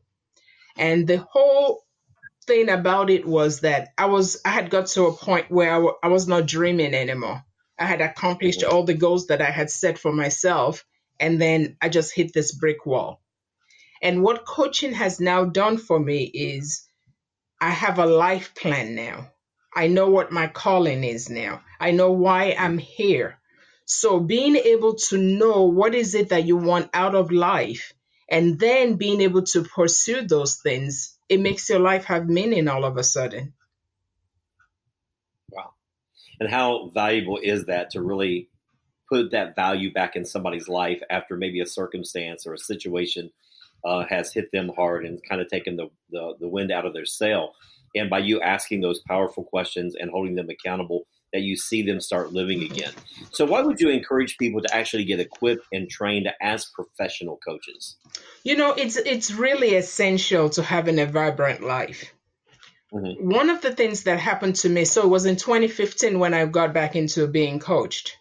And 0.78 1.08
the 1.08 1.18
whole 1.18 1.84
thing 2.48 2.70
about 2.70 3.10
it 3.10 3.26
was 3.26 3.62
that 3.62 3.90
I 3.98 4.06
was 4.06 4.40
I 4.46 4.50
had 4.50 4.70
got 4.70 4.88
to 4.88 5.06
a 5.06 5.14
point 5.14 5.52
where 5.52 5.72
I, 5.72 5.76
w- 5.76 5.96
I 6.02 6.08
was 6.08 6.28
not 6.28 6.48
dreaming 6.48 6.94
anymore. 6.94 7.44
I 7.82 7.86
had 7.86 8.02
accomplished 8.02 8.62
mm-hmm. 8.62 8.76
all 8.76 8.84
the 8.84 8.94
goals 8.94 9.28
that 9.28 9.42
I 9.42 9.52
had 9.52 9.70
set 9.70 9.98
for 9.98 10.12
myself, 10.14 10.86
and 11.20 11.42
then 11.42 11.78
I 11.82 11.90
just 11.90 12.14
hit 12.14 12.34
this 12.34 12.52
brick 12.54 12.86
wall. 12.86 13.22
And 14.02 14.24
what 14.24 14.46
coaching 14.46 14.94
has 14.94 15.20
now 15.20 15.46
done 15.46 15.78
for 15.78 16.00
me 16.00 16.24
is 16.24 16.88
I 17.60 17.70
have 17.70 18.00
a 18.00 18.06
life 18.06 18.56
plan 18.56 18.96
now. 18.96 19.32
I 19.76 19.88
know 19.88 20.10
what 20.10 20.32
my 20.32 20.48
calling 20.48 21.04
is 21.04 21.30
now. 21.30 21.62
I 21.80 21.92
know 21.92 22.12
why 22.12 22.52
mm-hmm. 22.52 22.64
I'm 22.64 22.78
here. 22.78 23.40
So 23.86 24.20
being 24.20 24.56
able 24.56 24.96
to 25.10 25.18
know 25.18 25.66
what 25.66 25.96
is 25.96 26.16
it 26.16 26.30
that 26.30 26.46
you 26.46 26.58
want 26.58 26.90
out 26.94 27.16
of 27.16 27.32
life 27.32 27.94
and 28.30 28.60
then 28.60 28.96
being 28.96 29.22
able 29.22 29.44
to 29.44 29.64
pursue 29.64 30.22
those 30.22 30.58
things 30.58 31.18
it 31.32 31.40
makes 31.40 31.70
your 31.70 31.80
life 31.80 32.04
have 32.06 32.28
meaning 32.28 32.68
all 32.68 32.84
of 32.84 32.98
a 32.98 33.06
sudden. 33.06 33.54
And 36.42 36.50
how 36.50 36.90
valuable 36.92 37.40
is 37.42 37.68
that 37.68 37.92
to 37.92 38.02
really 38.02 38.50
put 39.08 39.30
that 39.30 39.56
value 39.56 39.94
back 39.94 40.16
in 40.16 40.26
somebody's 40.26 40.68
life 40.68 41.00
after 41.12 41.38
maybe 41.38 41.62
a 41.62 41.68
circumstance 41.68 42.48
or 42.48 42.56
a 42.56 42.58
situation 42.58 43.30
uh, 43.86 44.06
has 44.10 44.34
hit 44.34 44.52
them 44.52 44.72
hard 44.76 45.06
and 45.06 45.22
kind 45.30 45.40
of 45.40 45.48
taken 45.50 45.76
the, 45.76 45.92
the, 46.10 46.34
the 46.40 46.48
wind 46.48 46.72
out 46.72 46.88
of 46.88 46.94
their 46.94 47.06
sail? 47.06 47.54
And 47.94 48.10
by 48.10 48.20
you 48.20 48.42
asking 48.42 48.82
those 48.82 49.02
powerful 49.08 49.44
questions 49.44 49.94
and 49.96 50.10
holding 50.10 50.34
them 50.34 50.50
accountable, 50.50 51.06
that 51.32 51.42
you 51.42 51.56
see 51.56 51.84
them 51.84 52.02
start 52.02 52.34
living 52.34 52.64
again. 52.64 52.92
So, 53.32 53.46
why 53.46 53.62
would 53.62 53.80
you 53.80 53.90
encourage 53.90 54.38
people 54.40 54.62
to 54.62 54.76
actually 54.76 55.06
get 55.06 55.20
equipped 55.20 55.66
and 55.72 55.88
trained 55.88 56.28
as 56.42 56.66
professional 56.66 57.38
coaches? 57.38 57.98
You 58.44 58.58
know, 58.58 58.74
it's 58.74 58.98
it's 58.98 59.32
really 59.32 59.76
essential 59.76 60.50
to 60.50 60.64
having 60.64 61.00
a 61.00 61.06
vibrant 61.06 61.62
life. 61.62 62.12
Mm-hmm. 62.94 63.30
One 63.30 63.50
of 63.50 63.62
the 63.62 63.74
things 63.74 64.04
that 64.04 64.20
happened 64.20 64.56
to 64.58 64.70
me, 64.70 64.86
so 64.86 65.04
it 65.04 65.10
was 65.10 65.26
in 65.26 65.38
2015 65.38 66.20
when 66.20 66.34
I 66.34 66.46
got 66.46 66.74
back 66.74 66.96
into 66.96 67.28
being 67.28 67.60
coached. 67.60 68.18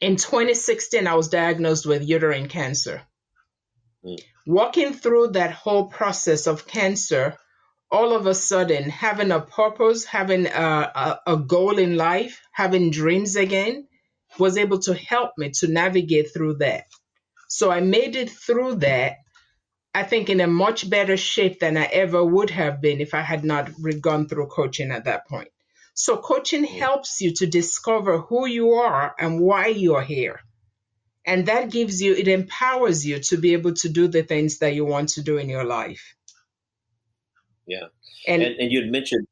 In 0.00 0.16
2016, 0.16 1.06
I 1.06 1.14
was 1.14 1.28
diagnosed 1.28 1.84
with 1.84 2.08
uterine 2.08 2.48
cancer. 2.48 3.02
Mm. 4.04 4.20
Walking 4.46 4.94
through 4.94 5.28
that 5.32 5.52
whole 5.52 5.86
process 5.86 6.46
of 6.46 6.66
cancer, 6.66 7.36
all 7.90 8.14
of 8.14 8.26
a 8.26 8.34
sudden 8.34 8.88
having 8.88 9.30
a 9.30 9.40
purpose, 9.40 10.04
having 10.04 10.46
a, 10.46 10.50
a, 10.50 11.20
a, 11.26 11.36
goal 11.36 11.78
in 11.78 11.96
life, 11.96 12.40
having 12.52 12.90
dreams 12.90 13.36
again, 13.36 13.86
was 14.38 14.56
able 14.56 14.78
to 14.80 14.94
help 14.94 15.32
me 15.36 15.50
to 15.50 15.68
navigate 15.68 16.32
through 16.32 16.54
that. 16.54 16.84
So 17.48 17.70
I 17.70 17.80
made 17.80 18.14
it 18.14 18.30
through 18.30 18.76
that, 18.76 19.16
I 19.94 20.02
think, 20.02 20.28
in 20.28 20.40
a 20.40 20.46
much 20.46 20.88
better 20.88 21.16
shape 21.16 21.60
than 21.60 21.76
I 21.76 21.84
ever 21.84 22.24
would 22.24 22.50
have 22.50 22.80
been 22.80 23.00
if 23.00 23.14
I 23.14 23.22
had 23.22 23.44
not 23.44 23.70
gone 24.00 24.28
through 24.28 24.46
coaching 24.46 24.90
at 24.90 25.04
that 25.04 25.26
point. 25.28 25.48
So 25.94 26.16
coaching 26.16 26.64
helps 26.64 27.20
you 27.20 27.34
to 27.34 27.46
discover 27.46 28.18
who 28.18 28.46
you 28.46 28.74
are 28.74 29.14
and 29.18 29.40
why 29.40 29.66
you're 29.66 30.02
here. 30.02 30.40
And 31.26 31.46
that 31.46 31.70
gives 31.70 32.00
you, 32.00 32.14
it 32.14 32.28
empowers 32.28 33.04
you 33.04 33.18
to 33.18 33.36
be 33.36 33.52
able 33.54 33.74
to 33.74 33.88
do 33.88 34.08
the 34.08 34.22
things 34.22 34.58
that 34.58 34.74
you 34.74 34.84
want 34.84 35.10
to 35.10 35.22
do 35.22 35.38
in 35.38 35.48
your 35.48 35.64
life. 35.64 36.14
Yeah. 37.66 37.88
And, 38.26 38.42
and, 38.42 38.56
and 38.60 38.72
you 38.72 38.82
had 38.82 38.90
mentioned, 38.90 39.26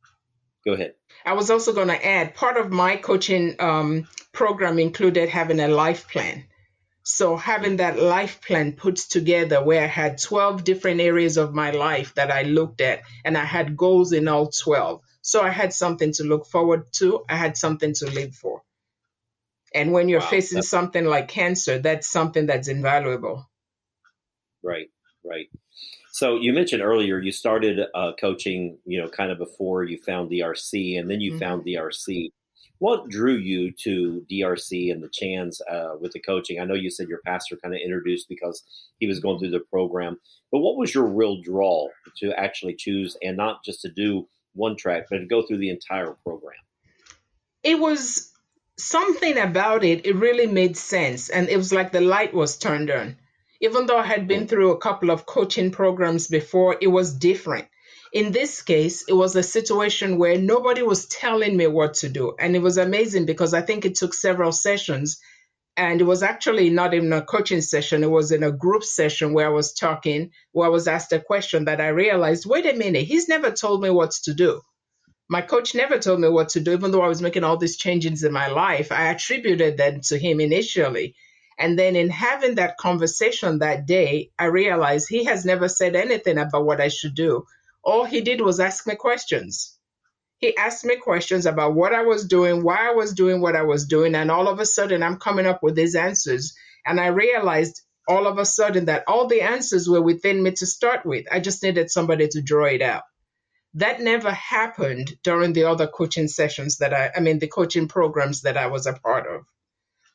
go 0.64 0.72
ahead. 0.72 0.94
I 1.24 1.34
was 1.34 1.50
also 1.50 1.72
going 1.72 1.88
to 1.88 2.06
add 2.06 2.34
part 2.34 2.56
of 2.56 2.70
my 2.72 2.96
coaching 2.96 3.56
um, 3.60 4.08
program 4.32 4.78
included 4.78 5.28
having 5.28 5.60
a 5.60 5.68
life 5.68 6.08
plan. 6.10 6.44
So 7.08 7.36
having 7.36 7.76
that 7.76 8.00
life 8.00 8.40
plan 8.40 8.72
put 8.72 8.96
together 8.96 9.62
where 9.62 9.84
I 9.84 9.86
had 9.86 10.18
12 10.18 10.64
different 10.64 11.00
areas 11.00 11.36
of 11.36 11.54
my 11.54 11.70
life 11.70 12.12
that 12.16 12.32
I 12.32 12.42
looked 12.42 12.80
at 12.80 13.02
and 13.24 13.38
I 13.38 13.44
had 13.44 13.76
goals 13.76 14.10
in 14.10 14.26
all 14.26 14.48
12. 14.48 15.02
So 15.22 15.40
I 15.40 15.50
had 15.50 15.72
something 15.72 16.12
to 16.14 16.24
look 16.24 16.46
forward 16.46 16.86
to. 16.94 17.24
I 17.28 17.36
had 17.36 17.56
something 17.56 17.94
to 17.94 18.06
live 18.10 18.34
for. 18.34 18.62
And 19.72 19.92
when 19.92 20.08
you're 20.08 20.18
wow, 20.18 20.26
facing 20.26 20.62
something 20.62 21.04
like 21.04 21.28
cancer, 21.28 21.78
that's 21.78 22.08
something 22.08 22.46
that's 22.46 22.66
invaluable. 22.66 23.48
Right, 24.64 24.88
right. 25.24 25.46
So 26.10 26.40
you 26.40 26.52
mentioned 26.52 26.82
earlier 26.82 27.20
you 27.20 27.30
started 27.30 27.86
uh, 27.94 28.14
coaching, 28.20 28.78
you 28.84 29.00
know, 29.00 29.08
kind 29.08 29.30
of 29.30 29.38
before 29.38 29.84
you 29.84 30.02
found 30.02 30.28
DRC, 30.28 30.98
and 30.98 31.08
then 31.08 31.20
you 31.20 31.34
mm-hmm. 31.34 31.38
found 31.38 31.64
DRC. 31.64 32.32
What 32.78 33.08
drew 33.08 33.34
you 33.34 33.72
to 33.84 34.24
DRC 34.30 34.92
and 34.92 35.02
the 35.02 35.08
Chands 35.08 35.60
uh, 35.70 35.94
with 36.00 36.12
the 36.12 36.20
coaching? 36.20 36.60
I 36.60 36.64
know 36.64 36.74
you 36.74 36.90
said 36.90 37.08
your 37.08 37.20
pastor 37.24 37.56
kind 37.56 37.74
of 37.74 37.80
introduced 37.80 38.28
because 38.28 38.62
he 38.98 39.06
was 39.06 39.20
going 39.20 39.38
through 39.38 39.50
the 39.50 39.60
program, 39.60 40.18
but 40.52 40.58
what 40.58 40.76
was 40.76 40.94
your 40.94 41.06
real 41.06 41.40
draw 41.40 41.88
to 42.18 42.32
actually 42.38 42.74
choose 42.74 43.16
and 43.22 43.36
not 43.36 43.64
just 43.64 43.80
to 43.82 43.88
do 43.88 44.28
one 44.54 44.76
track, 44.76 45.06
but 45.10 45.18
to 45.18 45.26
go 45.26 45.42
through 45.42 45.58
the 45.58 45.70
entire 45.70 46.12
program? 46.24 46.56
It 47.62 47.78
was 47.78 48.32
something 48.78 49.38
about 49.38 49.84
it. 49.84 50.06
It 50.06 50.16
really 50.16 50.46
made 50.46 50.76
sense, 50.76 51.30
and 51.30 51.48
it 51.48 51.56
was 51.56 51.72
like 51.72 51.92
the 51.92 52.00
light 52.00 52.34
was 52.34 52.58
turned 52.58 52.90
on 52.90 53.16
even 53.60 53.86
though 53.86 53.98
I 53.98 54.06
had 54.06 54.28
been 54.28 54.46
through 54.46 54.72
a 54.72 54.78
couple 54.78 55.10
of 55.10 55.26
coaching 55.26 55.70
programs 55.70 56.28
before, 56.28 56.76
it 56.80 56.88
was 56.88 57.14
different. 57.14 57.68
In 58.16 58.32
this 58.32 58.62
case, 58.62 59.04
it 59.06 59.12
was 59.12 59.36
a 59.36 59.42
situation 59.42 60.16
where 60.16 60.38
nobody 60.38 60.80
was 60.80 61.04
telling 61.04 61.54
me 61.54 61.66
what 61.66 61.92
to 61.96 62.08
do. 62.08 62.34
And 62.38 62.56
it 62.56 62.62
was 62.62 62.78
amazing 62.78 63.26
because 63.26 63.52
I 63.52 63.60
think 63.60 63.84
it 63.84 63.96
took 63.96 64.14
several 64.14 64.52
sessions. 64.52 65.18
And 65.76 66.00
it 66.00 66.04
was 66.04 66.22
actually 66.22 66.70
not 66.70 66.94
even 66.94 67.12
a 67.12 67.20
coaching 67.20 67.60
session, 67.60 68.02
it 68.02 68.10
was 68.10 68.32
in 68.32 68.42
a 68.42 68.50
group 68.50 68.84
session 68.84 69.34
where 69.34 69.44
I 69.48 69.50
was 69.50 69.74
talking, 69.74 70.30
where 70.52 70.66
I 70.66 70.70
was 70.70 70.88
asked 70.88 71.12
a 71.12 71.20
question 71.20 71.66
that 71.66 71.78
I 71.78 71.88
realized 71.88 72.46
wait 72.46 72.64
a 72.64 72.72
minute, 72.72 73.04
he's 73.04 73.28
never 73.28 73.50
told 73.50 73.82
me 73.82 73.90
what 73.90 74.12
to 74.24 74.32
do. 74.32 74.62
My 75.28 75.42
coach 75.42 75.74
never 75.74 75.98
told 75.98 76.18
me 76.20 76.30
what 76.30 76.48
to 76.50 76.60
do, 76.60 76.72
even 76.72 76.92
though 76.92 77.02
I 77.02 77.08
was 77.08 77.20
making 77.20 77.44
all 77.44 77.58
these 77.58 77.76
changes 77.76 78.24
in 78.24 78.32
my 78.32 78.48
life. 78.48 78.92
I 78.92 79.10
attributed 79.10 79.76
them 79.76 80.00
to 80.04 80.16
him 80.18 80.40
initially. 80.40 81.14
And 81.58 81.78
then 81.78 81.96
in 81.96 82.08
having 82.08 82.54
that 82.54 82.78
conversation 82.78 83.58
that 83.58 83.84
day, 83.84 84.30
I 84.38 84.46
realized 84.46 85.06
he 85.06 85.24
has 85.24 85.44
never 85.44 85.68
said 85.68 85.94
anything 85.94 86.38
about 86.38 86.64
what 86.64 86.80
I 86.80 86.88
should 86.88 87.14
do. 87.14 87.44
All 87.86 88.04
he 88.04 88.20
did 88.20 88.40
was 88.40 88.58
ask 88.58 88.84
me 88.86 88.96
questions. 88.96 89.78
He 90.38 90.56
asked 90.56 90.84
me 90.84 90.96
questions 90.96 91.46
about 91.46 91.74
what 91.74 91.94
I 91.94 92.02
was 92.02 92.26
doing, 92.26 92.64
why 92.64 92.88
I 92.88 92.94
was 92.94 93.14
doing 93.14 93.40
what 93.40 93.54
I 93.54 93.62
was 93.62 93.86
doing, 93.86 94.16
and 94.16 94.28
all 94.28 94.48
of 94.48 94.58
a 94.58 94.66
sudden 94.66 95.04
I'm 95.04 95.18
coming 95.18 95.46
up 95.46 95.62
with 95.62 95.76
these 95.76 95.94
answers. 95.94 96.54
And 96.84 97.00
I 97.00 97.06
realized 97.06 97.80
all 98.08 98.26
of 98.26 98.38
a 98.38 98.44
sudden 98.44 98.86
that 98.86 99.04
all 99.06 99.28
the 99.28 99.42
answers 99.42 99.88
were 99.88 100.02
within 100.02 100.42
me 100.42 100.50
to 100.50 100.66
start 100.66 101.06
with. 101.06 101.26
I 101.30 101.38
just 101.38 101.62
needed 101.62 101.88
somebody 101.88 102.26
to 102.28 102.42
draw 102.42 102.66
it 102.66 102.82
out. 102.82 103.04
That 103.74 104.00
never 104.00 104.32
happened 104.32 105.16
during 105.22 105.52
the 105.52 105.64
other 105.64 105.86
coaching 105.86 106.28
sessions 106.28 106.78
that 106.78 106.92
I, 106.92 107.12
I 107.16 107.20
mean, 107.20 107.38
the 107.38 107.48
coaching 107.48 107.86
programs 107.86 108.42
that 108.42 108.56
I 108.56 108.66
was 108.66 108.86
a 108.86 108.94
part 108.94 109.26
of. 109.32 109.42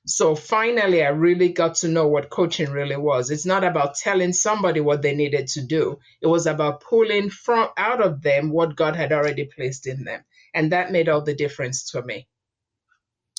So 0.06 0.36
finally, 0.36 1.04
I 1.04 1.10
really 1.10 1.50
got 1.50 1.76
to 1.76 1.88
know 1.88 2.08
what 2.08 2.32
coaching 2.32 2.72
really 2.72 2.98
was. 2.98 3.30
It's 3.30 3.46
not 3.46 3.64
about 3.64 3.96
telling 3.96 4.34
somebody 4.34 4.80
what 4.80 5.04
they 5.04 5.16
needed 5.16 5.48
to 5.50 5.62
do. 5.62 6.00
It 6.22 6.28
was 6.28 6.48
about 6.48 6.82
pulling 6.82 7.30
from 7.30 7.70
out 7.78 8.02
of 8.02 8.22
them 8.22 8.50
what 8.50 8.76
God 8.76 8.96
had 8.96 9.14
already 9.14 9.46
placed 9.46 9.86
in 9.86 10.04
them. 10.04 10.24
And 10.54 10.72
that 10.72 10.92
made 10.92 11.08
all 11.08 11.22
the 11.22 11.36
difference 11.36 11.92
to 11.92 12.02
me. 12.02 12.28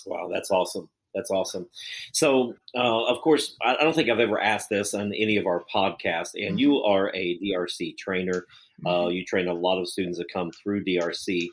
Wow, 0.07 0.29
that's 0.33 0.51
awesome. 0.51 0.89
That's 1.15 1.31
awesome. 1.31 1.69
So, 2.13 2.55
uh, 2.75 3.05
of 3.05 3.21
course, 3.21 3.57
I, 3.61 3.77
don't 3.77 3.95
think 3.95 4.09
I've 4.09 4.21
ever 4.21 4.41
asked 4.41 4.71
this 4.71 4.95
on 4.95 5.13
any 5.13 5.37
of 5.37 5.47
our 5.47 5.63
podcasts, 5.73 6.31
and 6.35 6.59
you 6.59 6.83
are 6.83 7.15
a 7.15 7.39
DRC 7.39 7.99
trainer. 7.99 8.47
Uh, 8.85 8.89
mm-hmm. 8.89 9.11
you 9.11 9.25
train 9.25 9.49
a 9.49 9.53
lot 9.55 9.79
of 9.79 9.89
students 9.89 10.19
that 10.19 10.33
come 10.33 10.51
through 10.51 10.85
DRC. 10.85 11.49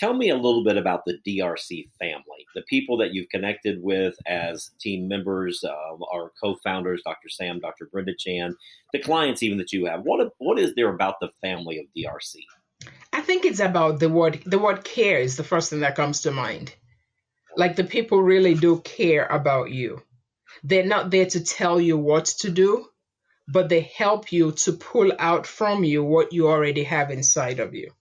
Tell 0.00 0.14
me 0.14 0.30
a 0.30 0.34
little 0.34 0.64
bit 0.64 0.78
about 0.78 1.04
the 1.04 1.18
DRC 1.28 1.90
family, 1.98 2.46
the 2.54 2.62
people 2.62 2.96
that 2.96 3.12
you've 3.12 3.28
connected 3.28 3.82
with 3.82 4.14
as 4.26 4.70
team 4.80 5.06
members, 5.06 5.62
uh, 5.62 6.04
our 6.10 6.32
co-founders, 6.42 7.02
Dr. 7.04 7.28
Sam, 7.28 7.60
Dr. 7.60 7.86
Brenda 7.92 8.14
Chand, 8.18 8.54
the 8.94 8.98
clients 8.98 9.42
even 9.42 9.58
that 9.58 9.74
you 9.74 9.84
have. 9.84 10.00
What 10.04 10.32
what 10.38 10.58
is 10.58 10.74
there 10.74 10.88
about 10.88 11.16
the 11.20 11.28
family 11.42 11.78
of 11.80 11.84
DRC? 11.94 12.36
I 13.12 13.20
think 13.20 13.44
it's 13.44 13.60
about 13.60 14.00
the 14.00 14.08
word 14.08 14.40
the 14.46 14.58
word 14.58 14.84
care 14.84 15.18
is 15.18 15.36
the 15.36 15.44
first 15.44 15.68
thing 15.68 15.80
that 15.80 15.96
comes 15.96 16.22
to 16.22 16.30
mind. 16.30 16.74
Like 17.54 17.76
the 17.76 17.84
people 17.84 18.22
really 18.22 18.54
do 18.54 18.80
care 18.80 19.26
about 19.26 19.70
you. 19.70 20.00
They're 20.64 20.86
not 20.86 21.10
there 21.10 21.26
to 21.26 21.44
tell 21.44 21.78
you 21.78 21.98
what 21.98 22.24
to 22.40 22.50
do, 22.50 22.86
but 23.46 23.68
they 23.68 23.82
help 23.82 24.32
you 24.32 24.52
to 24.64 24.72
pull 24.72 25.12
out 25.18 25.46
from 25.46 25.84
you 25.84 26.02
what 26.02 26.32
you 26.32 26.48
already 26.48 26.84
have 26.84 27.10
inside 27.10 27.60
of 27.60 27.74
you. 27.74 27.92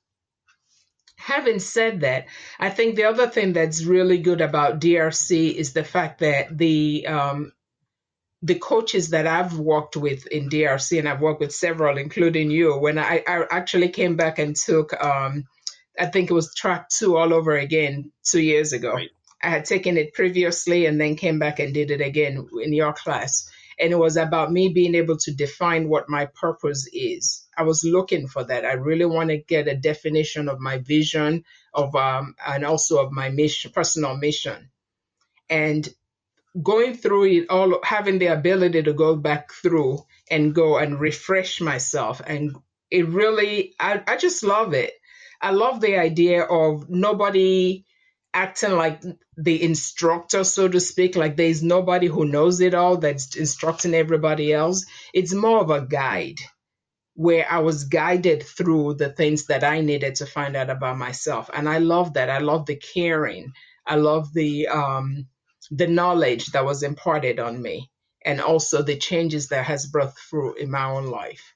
Having 1.30 1.60
said 1.60 2.02
that, 2.02 2.26
I 2.60 2.70
think 2.70 2.96
the 2.96 3.06
other 3.06 3.28
thing 3.28 3.54
that's 3.54 3.84
really 3.84 4.18
good 4.18 4.42
about 4.42 4.82
DRC 4.82 5.54
is 5.54 5.74
the 5.74 5.84
fact 5.84 6.20
that 6.20 6.58
the 6.58 7.06
um, 7.08 7.52
the 8.42 8.56
coaches 8.56 9.10
that 9.10 9.28
I've 9.28 9.58
worked 9.58 9.98
with 9.98 10.26
in 10.28 10.50
DRC, 10.50 10.98
and 10.98 11.08
I've 11.08 11.22
worked 11.22 11.42
with 11.42 11.54
several, 11.54 11.98
including 11.98 12.50
you, 12.52 12.78
when 12.78 12.98
I, 12.98 13.24
I 13.28 13.46
actually 13.52 13.90
came 13.90 14.16
back 14.16 14.40
and 14.40 14.56
took, 14.56 14.94
um, 15.04 15.46
I 16.00 16.06
think 16.06 16.30
it 16.30 16.34
was 16.34 16.56
track 16.56 16.90
two 16.90 17.18
all 17.18 17.34
over 17.34 17.58
again 17.58 18.12
two 18.24 18.42
years 18.42 18.72
ago. 18.72 18.94
Right. 18.94 19.10
I 19.44 19.50
had 19.50 19.66
taken 19.66 19.98
it 19.98 20.14
previously 20.14 20.86
and 20.86 21.00
then 21.00 21.16
came 21.16 21.40
back 21.40 21.60
and 21.60 21.74
did 21.74 21.92
it 21.92 22.02
again 22.02 22.48
in 22.64 22.74
your 22.74 22.94
class. 22.94 23.50
And 23.80 23.92
it 23.92 23.98
was 23.98 24.18
about 24.18 24.52
me 24.52 24.70
being 24.70 24.96
able 24.96 25.18
to 25.18 25.34
define 25.34 25.88
what 25.88 26.10
my 26.10 26.28
purpose 26.40 26.88
is. 26.92 27.46
I 27.60 27.64
was 27.64 27.84
looking 27.84 28.28
for 28.28 28.42
that. 28.46 28.64
I 28.64 28.74
really 28.74 29.06
want 29.06 29.32
to 29.32 29.38
get 29.38 29.68
a 29.68 29.76
definition 29.76 30.48
of 30.48 30.62
my 30.62 30.78
vision 30.78 31.44
of 31.74 31.94
um, 31.94 32.36
and 32.48 32.64
also 32.64 33.06
of 33.06 33.12
my 33.12 33.30
mission, 33.30 33.74
personal 33.76 34.16
mission. 34.16 34.72
And 35.50 35.88
going 36.64 36.96
through 36.96 37.26
it 37.26 37.50
all, 37.50 37.80
having 37.84 38.18
the 38.18 38.28
ability 38.28 38.84
to 38.84 38.94
go 38.94 39.18
back 39.18 39.52
through 39.52 40.06
and 40.32 40.56
go 40.56 40.78
and 40.78 41.02
refresh 41.02 41.60
myself. 41.60 42.22
And 42.26 42.56
it 42.90 43.10
really, 43.10 43.76
I, 43.78 44.02
I 44.08 44.16
just 44.16 44.42
love 44.42 44.74
it. 44.74 44.94
I 45.42 45.52
love 45.52 45.82
the 45.82 45.98
idea 45.98 46.44
of 46.44 46.90
nobody 46.90 47.84
acting 48.34 48.72
like 48.72 49.04
the 49.36 49.62
instructor, 49.62 50.46
so 50.46 50.70
to 50.70 50.80
speak, 50.80 51.18
like 51.18 51.36
there's 51.36 51.62
nobody 51.62 52.08
who 52.08 52.24
knows 52.24 52.62
it 52.62 52.74
all 52.74 52.96
that's 52.96 53.36
instructing 53.36 53.94
everybody 53.94 54.54
else. 54.54 54.86
It's 55.14 55.34
more 55.34 55.60
of 55.60 55.70
a 55.72 55.86
guide 55.86 56.40
where 57.20 57.46
I 57.52 57.60
was 57.60 57.84
guided 57.84 58.44
through 58.44 58.94
the 58.94 59.10
things 59.10 59.48
that 59.48 59.62
I 59.66 59.82
needed 59.82 60.16
to 60.16 60.26
find 60.26 60.56
out 60.56 60.70
about 60.70 60.98
myself. 60.98 61.50
And 61.54 61.68
I 61.68 61.80
love 61.80 62.14
that. 62.14 62.30
I 62.30 62.38
love 62.38 62.66
the 62.66 62.78
caring. 62.78 63.52
I 63.86 63.96
love 63.96 64.34
the 64.34 64.70
um, 64.70 65.28
the 65.70 65.88
knowledge 65.88 66.46
that 66.54 66.64
was 66.64 66.82
imparted 66.82 67.38
on 67.38 67.62
me 67.62 67.92
and 68.24 68.40
also 68.40 68.84
the 68.84 68.96
changes 68.96 69.50
that 69.50 69.66
has 69.66 69.86
brought 69.86 70.14
through 70.18 70.54
in 70.54 70.72
my 70.72 70.86
own 70.86 71.08
life. 71.08 71.54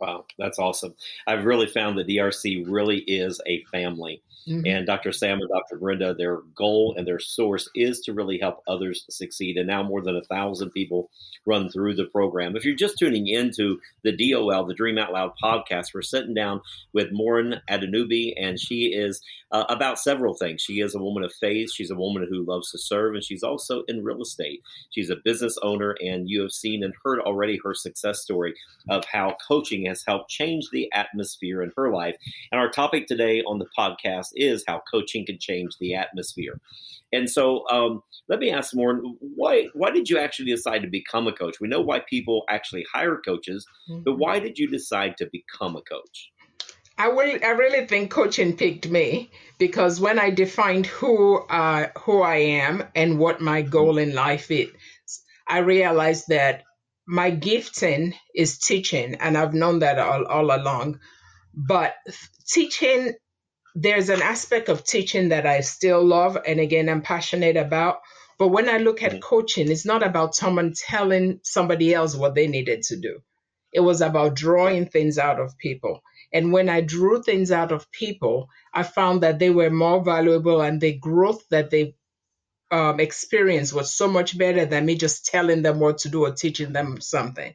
Wow, 0.00 0.26
that's 0.38 0.58
awesome. 0.58 0.94
I've 1.26 1.44
really 1.44 1.66
found 1.66 1.98
that 1.98 2.06
DRC 2.06 2.64
really 2.66 2.98
is 2.98 3.40
a 3.46 3.64
family. 3.64 4.22
Mm-hmm. 4.48 4.66
And 4.66 4.86
Dr. 4.86 5.12
Sam 5.12 5.40
and 5.40 5.48
Dr. 5.48 5.76
Brenda, 5.76 6.14
their 6.14 6.38
goal 6.54 6.94
and 6.96 7.06
their 7.06 7.18
source 7.18 7.68
is 7.74 8.00
to 8.00 8.14
really 8.14 8.38
help 8.38 8.62
others 8.66 9.04
succeed. 9.10 9.56
And 9.56 9.66
now 9.66 9.82
more 9.82 10.00
than 10.00 10.16
a 10.16 10.22
thousand 10.22 10.70
people 10.70 11.10
run 11.44 11.68
through 11.68 11.96
the 11.96 12.06
program. 12.06 12.56
If 12.56 12.64
you're 12.64 12.74
just 12.74 12.98
tuning 12.98 13.26
into 13.26 13.78
the 14.04 14.12
DOL, 14.12 14.64
the 14.64 14.74
Dream 14.74 14.98
Out 14.98 15.12
Loud 15.12 15.32
podcast, 15.42 15.92
we're 15.94 16.02
sitting 16.02 16.34
down 16.34 16.60
with 16.92 17.08
Moren 17.12 17.60
Adenubi, 17.68 18.32
and 18.38 18.58
she 18.58 18.92
is 18.94 19.20
uh, 19.50 19.64
about 19.68 19.98
several 19.98 20.34
things. 20.34 20.62
She 20.62 20.80
is 20.80 20.94
a 20.94 21.02
woman 21.02 21.24
of 21.24 21.32
faith. 21.32 21.72
She's 21.72 21.90
a 21.90 21.96
woman 21.96 22.26
who 22.28 22.44
loves 22.44 22.70
to 22.70 22.78
serve, 22.78 23.14
and 23.14 23.24
she's 23.24 23.42
also 23.42 23.82
in 23.88 24.04
real 24.04 24.22
estate. 24.22 24.62
She's 24.90 25.10
a 25.10 25.16
business 25.16 25.56
owner, 25.62 25.96
and 26.00 26.28
you 26.28 26.42
have 26.42 26.52
seen 26.52 26.84
and 26.84 26.94
heard 27.04 27.20
already 27.20 27.58
her 27.64 27.74
success 27.74 28.20
story 28.20 28.54
of 28.88 29.04
how 29.10 29.36
coaching 29.46 29.87
has 29.88 30.04
helped 30.06 30.30
change 30.30 30.66
the 30.70 30.90
atmosphere 30.92 31.62
in 31.62 31.72
her 31.76 31.92
life. 31.92 32.14
And 32.52 32.60
our 32.60 32.70
topic 32.70 33.06
today 33.06 33.42
on 33.42 33.58
the 33.58 33.66
podcast 33.76 34.28
is 34.34 34.64
how 34.66 34.82
coaching 34.90 35.26
can 35.26 35.38
change 35.38 35.72
the 35.80 35.94
atmosphere. 35.94 36.60
And 37.12 37.28
so, 37.28 37.68
um, 37.70 38.02
let 38.28 38.38
me 38.38 38.50
ask 38.50 38.74
more: 38.74 39.00
why 39.20 39.68
why 39.74 39.90
did 39.90 40.08
you 40.10 40.18
actually 40.18 40.50
decide 40.50 40.82
to 40.82 40.88
become 40.88 41.26
a 41.26 41.32
coach? 41.32 41.56
We 41.60 41.68
know 41.68 41.80
why 41.80 42.00
people 42.00 42.44
actually 42.48 42.84
hire 42.92 43.16
coaches, 43.16 43.66
mm-hmm. 43.90 44.02
but 44.04 44.18
why 44.18 44.38
did 44.38 44.58
you 44.58 44.68
decide 44.68 45.16
to 45.18 45.28
become 45.32 45.76
a 45.76 45.82
coach? 45.82 46.30
I 46.98 47.08
will. 47.08 47.38
I 47.44 47.50
really 47.50 47.86
think 47.86 48.10
coaching 48.10 48.56
picked 48.56 48.88
me 48.88 49.30
because 49.58 50.00
when 50.00 50.18
I 50.18 50.30
defined 50.30 50.86
who 50.86 51.38
uh, 51.38 51.88
who 52.00 52.22
I 52.22 52.36
am 52.36 52.82
and 52.94 53.18
what 53.18 53.40
my 53.40 53.62
goal 53.62 53.98
in 53.98 54.14
life 54.14 54.50
is, 54.50 54.70
I 55.46 55.58
realized 55.58 56.24
that 56.28 56.64
my 57.08 57.30
gifting 57.30 58.14
is 58.34 58.58
teaching, 58.58 59.16
and 59.16 59.36
I've 59.36 59.54
known 59.54 59.80
that 59.80 59.98
all, 59.98 60.26
all 60.26 60.54
along. 60.54 61.00
But 61.54 61.94
teaching, 62.46 63.14
there's 63.74 64.10
an 64.10 64.22
aspect 64.22 64.68
of 64.68 64.84
teaching 64.84 65.30
that 65.30 65.46
I 65.46 65.60
still 65.60 66.04
love, 66.04 66.38
and 66.46 66.60
again, 66.60 66.88
I'm 66.88 67.02
passionate 67.02 67.56
about. 67.56 67.96
But 68.38 68.48
when 68.48 68.68
I 68.68 68.78
look 68.78 69.02
at 69.02 69.12
mm. 69.12 69.22
coaching, 69.22 69.70
it's 69.70 69.86
not 69.86 70.02
about 70.02 70.36
someone 70.36 70.74
telling 70.76 71.40
somebody 71.42 71.94
else 71.94 72.14
what 72.14 72.34
they 72.36 72.46
needed 72.46 72.82
to 72.82 72.96
do. 73.00 73.20
It 73.72 73.80
was 73.80 74.00
about 74.00 74.36
drawing 74.36 74.86
things 74.86 75.18
out 75.18 75.40
of 75.40 75.58
people 75.58 76.02
and 76.32 76.52
when 76.52 76.68
I 76.68 76.82
drew 76.82 77.22
things 77.22 77.50
out 77.50 77.72
of 77.72 77.90
people, 77.90 78.48
I 78.74 78.82
found 78.82 79.22
that 79.22 79.38
they 79.38 79.50
were 79.50 79.70
more 79.70 80.04
valuable 80.04 80.60
and 80.60 80.80
the 80.80 80.92
growth 80.92 81.42
that 81.50 81.70
they 81.70 81.94
um, 82.70 83.00
experienced 83.00 83.72
was 83.72 83.94
so 83.94 84.08
much 84.08 84.36
better 84.36 84.66
than 84.66 84.86
me 84.86 84.96
just 84.96 85.26
telling 85.26 85.62
them 85.62 85.80
what 85.80 85.98
to 85.98 86.08
do 86.08 86.24
or 86.24 86.32
teaching 86.32 86.72
them 86.72 87.00
something. 87.00 87.54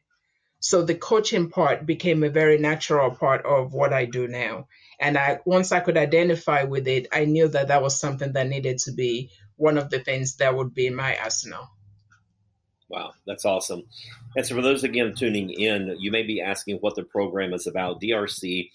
So 0.59 0.81
the 0.81 0.95
coaching 0.95 1.49
part 1.49 1.85
became 1.85 2.23
a 2.23 2.29
very 2.29 2.57
natural 2.57 3.11
part 3.11 3.45
of 3.45 3.73
what 3.73 3.91
I 3.91 4.05
do 4.05 4.27
now. 4.27 4.67
And 4.99 5.17
I 5.17 5.39
once 5.45 5.71
I 5.71 5.81
could 5.81 5.97
identify 5.97 6.63
with 6.63 6.87
it, 6.87 7.07
I 7.11 7.25
knew 7.25 7.49
that 7.49 7.67
that 7.67 7.81
was 7.81 7.99
something 7.99 8.31
that 8.33 8.47
needed 8.47 8.77
to 8.79 8.93
be 8.93 9.31
one 9.57 9.77
of 9.77 9.89
the 9.89 9.99
things 9.99 10.37
that 10.37 10.55
would 10.55 10.73
be 10.73 10.87
in 10.87 10.95
my 10.95 11.17
arsenal. 11.17 11.67
Wow, 12.87 13.11
that's 13.27 13.43
awesome. 13.43 13.83
And 14.35 14.45
so, 14.45 14.55
for 14.55 14.61
those 14.61 14.83
again 14.83 15.15
tuning 15.15 15.49
in, 15.49 15.97
you 15.99 16.11
may 16.11 16.23
be 16.23 16.41
asking 16.41 16.77
what 16.77 16.95
the 16.95 17.03
program 17.03 17.53
is 17.53 17.67
about. 17.67 18.01
DRC 18.01 18.69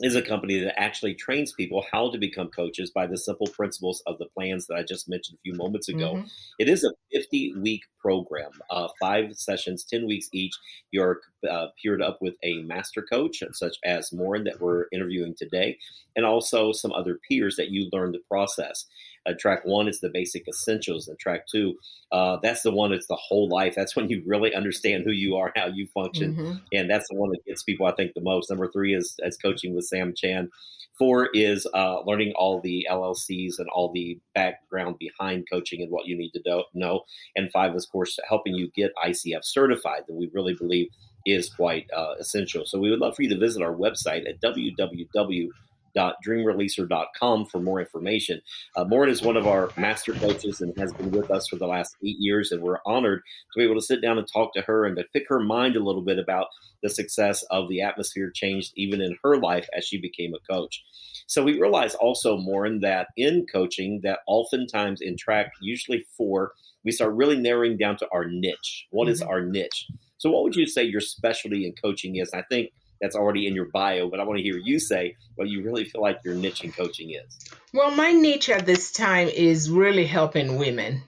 is 0.00 0.16
a 0.16 0.22
company 0.22 0.58
that 0.58 0.80
actually 0.80 1.14
trains 1.14 1.52
people 1.52 1.84
how 1.92 2.10
to 2.10 2.18
become 2.18 2.48
coaches 2.48 2.90
by 2.90 3.06
the 3.06 3.16
simple 3.16 3.46
principles 3.46 4.02
of 4.06 4.18
the 4.18 4.26
plans 4.36 4.66
that 4.66 4.74
I 4.74 4.82
just 4.82 5.08
mentioned 5.08 5.38
a 5.38 5.42
few 5.42 5.54
moments 5.54 5.88
ago. 5.88 6.14
Mm-hmm. 6.14 6.26
It 6.58 6.68
is 6.68 6.82
a 6.82 6.90
50 7.12 7.54
week 7.58 7.82
program, 8.00 8.50
uh, 8.70 8.88
five 9.00 9.36
sessions, 9.36 9.84
10 9.84 10.06
weeks 10.06 10.28
each. 10.32 10.54
You're 10.90 11.20
uh, 11.48 11.68
paired 11.82 12.02
up 12.02 12.18
with 12.20 12.34
a 12.42 12.62
master 12.62 13.02
coach, 13.02 13.42
such 13.52 13.76
as 13.84 14.12
Moren, 14.12 14.44
that 14.44 14.60
we're 14.60 14.86
interviewing 14.92 15.34
today, 15.38 15.78
and 16.16 16.26
also 16.26 16.72
some 16.72 16.92
other 16.92 17.20
peers 17.28 17.54
that 17.56 17.70
you 17.70 17.88
learn 17.92 18.10
the 18.10 18.22
process. 18.28 18.86
Uh, 19.26 19.32
track 19.38 19.60
one 19.64 19.88
is 19.88 20.00
the 20.00 20.10
basic 20.10 20.46
essentials, 20.48 21.08
and 21.08 21.18
track 21.18 21.46
two, 21.46 21.74
uh, 22.12 22.38
that's 22.42 22.62
the 22.62 22.72
one 22.72 22.90
that's 22.90 23.06
the 23.06 23.16
whole 23.16 23.48
life. 23.48 23.74
That's 23.74 23.96
when 23.96 24.08
you 24.08 24.22
really 24.26 24.54
understand 24.54 25.04
who 25.04 25.12
you 25.12 25.36
are, 25.36 25.52
how 25.56 25.66
you 25.66 25.86
function, 25.94 26.34
mm-hmm. 26.34 26.54
and 26.72 26.90
that's 26.90 27.08
the 27.08 27.16
one 27.16 27.30
that 27.30 27.44
gets 27.46 27.62
people, 27.62 27.86
I 27.86 27.94
think, 27.94 28.12
the 28.14 28.20
most. 28.20 28.50
Number 28.50 28.70
three 28.70 28.94
is 28.94 29.16
as 29.24 29.36
coaching 29.36 29.74
with 29.74 29.84
Sam 29.84 30.12
Chand. 30.16 30.50
Four 30.98 31.28
is 31.34 31.66
uh, 31.74 32.02
learning 32.02 32.34
all 32.36 32.60
the 32.60 32.86
LLCs 32.88 33.58
and 33.58 33.68
all 33.74 33.92
the 33.92 34.18
background 34.34 34.96
behind 34.98 35.46
coaching 35.50 35.82
and 35.82 35.90
what 35.90 36.06
you 36.06 36.16
need 36.16 36.30
to 36.32 36.42
do, 36.42 36.62
know. 36.72 37.02
And 37.34 37.50
five 37.50 37.74
is, 37.74 37.84
of 37.84 37.90
course, 37.90 38.18
helping 38.28 38.54
you 38.54 38.70
get 38.76 38.92
ICF 39.04 39.44
certified 39.44 40.02
that 40.06 40.14
we 40.14 40.30
really 40.32 40.54
believe 40.54 40.88
is 41.26 41.48
quite 41.48 41.86
uh, 41.96 42.14
essential. 42.20 42.64
So 42.64 42.78
we 42.78 42.90
would 42.90 43.00
love 43.00 43.16
for 43.16 43.22
you 43.22 43.30
to 43.30 43.38
visit 43.38 43.62
our 43.62 43.74
website 43.74 44.28
at 44.28 44.40
www 44.40 45.48
www.dreamreleaser.com 45.96 47.46
for 47.46 47.60
more 47.60 47.80
information. 47.80 48.40
Uh, 48.76 48.84
Moren 48.84 49.10
is 49.10 49.22
one 49.22 49.36
of 49.36 49.46
our 49.46 49.70
master 49.76 50.12
coaches 50.12 50.60
and 50.60 50.76
has 50.78 50.92
been 50.92 51.10
with 51.10 51.30
us 51.30 51.48
for 51.48 51.56
the 51.56 51.66
last 51.66 51.96
eight 52.04 52.16
years, 52.18 52.52
and 52.52 52.62
we're 52.62 52.78
honored 52.86 53.22
to 53.52 53.58
be 53.58 53.64
able 53.64 53.74
to 53.74 53.86
sit 53.86 54.02
down 54.02 54.18
and 54.18 54.26
talk 54.30 54.52
to 54.54 54.62
her 54.62 54.84
and 54.84 54.96
to 54.96 55.04
pick 55.12 55.28
her 55.28 55.40
mind 55.40 55.76
a 55.76 55.84
little 55.84 56.02
bit 56.02 56.18
about 56.18 56.48
the 56.82 56.90
success 56.90 57.42
of 57.50 57.68
the 57.68 57.80
atmosphere 57.80 58.30
changed 58.34 58.72
even 58.76 59.00
in 59.00 59.16
her 59.22 59.36
life 59.36 59.68
as 59.76 59.84
she 59.84 60.00
became 60.00 60.34
a 60.34 60.52
coach. 60.52 60.82
So 61.26 61.42
we 61.42 61.58
realize 61.58 61.94
also, 61.94 62.36
Moren, 62.36 62.80
that 62.80 63.08
in 63.16 63.46
coaching, 63.50 64.00
that 64.02 64.20
oftentimes 64.26 65.00
in 65.00 65.16
track, 65.16 65.52
usually 65.60 66.04
four, 66.16 66.52
we 66.84 66.92
start 66.92 67.14
really 67.14 67.38
narrowing 67.38 67.78
down 67.78 67.96
to 67.98 68.08
our 68.12 68.26
niche. 68.26 68.86
What 68.90 69.04
mm-hmm. 69.04 69.12
is 69.12 69.22
our 69.22 69.40
niche? 69.40 69.88
So, 70.18 70.30
what 70.30 70.42
would 70.42 70.56
you 70.56 70.66
say 70.66 70.84
your 70.84 71.00
specialty 71.00 71.66
in 71.66 71.72
coaching 71.72 72.16
is? 72.16 72.32
I 72.32 72.42
think 72.42 72.70
that's 73.00 73.16
already 73.16 73.46
in 73.46 73.54
your 73.54 73.68
bio, 73.72 74.08
but 74.08 74.20
I 74.20 74.24
want 74.24 74.38
to 74.38 74.42
hear 74.42 74.58
you 74.58 74.78
say 74.78 75.16
what 75.34 75.48
you 75.48 75.62
really 75.62 75.84
feel 75.84 76.00
like 76.00 76.20
your 76.24 76.34
niche 76.34 76.64
in 76.64 76.72
coaching 76.72 77.10
is. 77.10 77.38
Well, 77.72 77.90
my 77.90 78.12
niche 78.12 78.50
at 78.50 78.66
this 78.66 78.92
time 78.92 79.28
is 79.28 79.70
really 79.70 80.06
helping 80.06 80.56
women. 80.56 81.02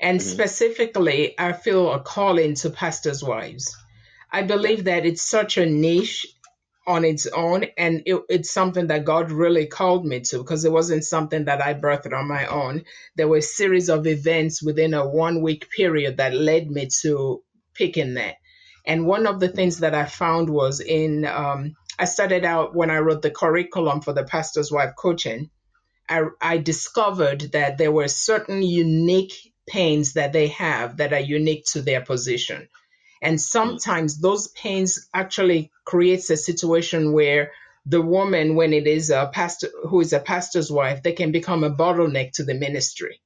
And 0.00 0.20
mm-hmm. 0.20 0.28
specifically, 0.28 1.34
I 1.38 1.52
feel 1.52 1.92
a 1.92 2.00
calling 2.00 2.54
to 2.56 2.70
pastors' 2.70 3.22
wives. 3.22 3.76
I 4.30 4.42
believe 4.42 4.84
that 4.84 5.06
it's 5.06 5.22
such 5.22 5.56
a 5.56 5.66
niche 5.66 6.26
on 6.86 7.04
its 7.04 7.26
own, 7.26 7.64
and 7.76 8.02
it, 8.06 8.22
it's 8.28 8.50
something 8.50 8.88
that 8.88 9.04
God 9.04 9.32
really 9.32 9.66
called 9.66 10.06
me 10.06 10.20
to 10.20 10.38
because 10.38 10.64
it 10.64 10.70
wasn't 10.70 11.04
something 11.04 11.46
that 11.46 11.60
I 11.60 11.74
birthed 11.74 12.12
on 12.12 12.28
my 12.28 12.46
own. 12.46 12.84
There 13.16 13.26
were 13.26 13.38
a 13.38 13.42
series 13.42 13.88
of 13.88 14.06
events 14.06 14.62
within 14.62 14.94
a 14.94 15.06
one 15.06 15.42
week 15.42 15.68
period 15.70 16.18
that 16.18 16.34
led 16.34 16.70
me 16.70 16.88
to 17.02 17.42
picking 17.74 18.14
that. 18.14 18.36
And 18.86 19.06
one 19.06 19.26
of 19.26 19.40
the 19.40 19.48
things 19.48 19.78
that 19.78 19.94
I 19.94 20.04
found 20.04 20.48
was 20.48 20.80
in, 20.80 21.24
um, 21.24 21.74
I 21.98 22.04
started 22.04 22.44
out 22.44 22.74
when 22.74 22.90
I 22.90 22.98
wrote 22.98 23.22
the 23.22 23.30
curriculum 23.30 24.00
for 24.00 24.12
the 24.12 24.24
pastor's 24.24 24.70
wife 24.70 24.94
coaching. 24.96 25.50
I, 26.08 26.22
I 26.40 26.58
discovered 26.58 27.40
that 27.52 27.78
there 27.78 27.90
were 27.90 28.06
certain 28.06 28.62
unique 28.62 29.34
pains 29.66 30.12
that 30.12 30.32
they 30.32 30.48
have 30.48 30.98
that 30.98 31.12
are 31.12 31.20
unique 31.20 31.64
to 31.72 31.82
their 31.82 32.00
position. 32.00 32.68
And 33.20 33.40
sometimes 33.40 34.20
those 34.20 34.48
pains 34.48 35.08
actually 35.12 35.72
creates 35.84 36.30
a 36.30 36.36
situation 36.36 37.12
where 37.12 37.50
the 37.86 38.02
woman, 38.02 38.54
when 38.54 38.72
it 38.72 38.86
is 38.86 39.10
a 39.10 39.30
pastor 39.32 39.68
who 39.88 40.00
is 40.00 40.12
a 40.12 40.20
pastor's 40.20 40.70
wife, 40.70 41.02
they 41.02 41.12
can 41.12 41.32
become 41.32 41.64
a 41.64 41.74
bottleneck 41.74 42.32
to 42.32 42.44
the 42.44 42.54
ministry. 42.54 43.20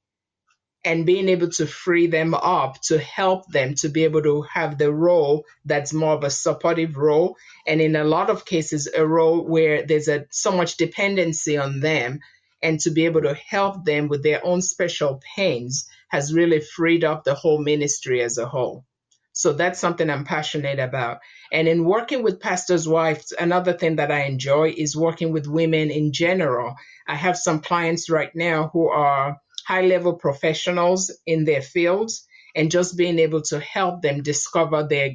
And 0.83 1.05
being 1.05 1.29
able 1.29 1.49
to 1.49 1.67
free 1.67 2.07
them 2.07 2.33
up 2.33 2.81
to 2.83 2.97
help 2.97 3.45
them 3.47 3.75
to 3.75 3.89
be 3.89 4.03
able 4.03 4.23
to 4.23 4.41
have 4.41 4.77
the 4.77 4.91
role 4.91 5.45
that's 5.63 5.93
more 5.93 6.13
of 6.13 6.23
a 6.23 6.31
supportive 6.31 6.97
role. 6.97 7.37
And 7.67 7.79
in 7.79 7.95
a 7.95 8.03
lot 8.03 8.31
of 8.31 8.45
cases, 8.45 8.87
a 8.87 9.05
role 9.05 9.45
where 9.45 9.85
there's 9.85 10.07
a 10.07 10.25
so 10.31 10.51
much 10.51 10.77
dependency 10.77 11.57
on 11.57 11.81
them 11.81 12.19
and 12.63 12.79
to 12.79 12.91
be 12.91 13.05
able 13.05 13.21
to 13.21 13.33
help 13.33 13.85
them 13.85 14.07
with 14.07 14.23
their 14.23 14.45
own 14.45 14.61
special 14.61 15.21
pains 15.35 15.87
has 16.09 16.33
really 16.33 16.61
freed 16.61 17.03
up 17.03 17.23
the 17.23 17.35
whole 17.35 17.61
ministry 17.61 18.21
as 18.21 18.37
a 18.37 18.47
whole. 18.47 18.85
So 19.33 19.53
that's 19.53 19.79
something 19.79 20.09
I'm 20.09 20.25
passionate 20.25 20.79
about. 20.79 21.19
And 21.51 21.67
in 21.67 21.85
working 21.85 22.21
with 22.21 22.41
pastors' 22.41 22.87
wives, 22.87 23.31
another 23.31 23.73
thing 23.73 23.95
that 23.95 24.11
I 24.11 24.23
enjoy 24.23 24.73
is 24.77 24.95
working 24.95 25.31
with 25.31 25.47
women 25.47 25.89
in 25.89 26.11
general. 26.11 26.75
I 27.07 27.15
have 27.15 27.37
some 27.37 27.61
clients 27.61 28.09
right 28.09 28.35
now 28.35 28.69
who 28.73 28.89
are 28.89 29.39
high 29.65 29.81
level 29.81 30.13
professionals 30.13 31.11
in 31.25 31.45
their 31.45 31.61
fields 31.61 32.27
and 32.55 32.71
just 32.71 32.97
being 32.97 33.19
able 33.19 33.41
to 33.41 33.59
help 33.59 34.01
them 34.01 34.23
discover 34.23 34.87
their 34.87 35.11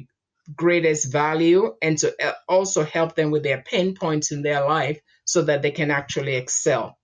greatest 0.55 1.11
value 1.11 1.75
and 1.81 1.97
to 1.99 2.13
uh, 2.25 2.33
also 2.47 2.83
help 2.83 3.15
them 3.15 3.31
with 3.31 3.43
their 3.43 3.61
pain 3.61 3.95
points 3.95 4.31
in 4.31 4.41
their 4.41 4.65
life 4.65 4.99
so 5.25 5.41
that 5.41 5.61
they 5.61 5.71
can 5.71 5.91
actually 5.91 6.35
excel. 6.35 6.97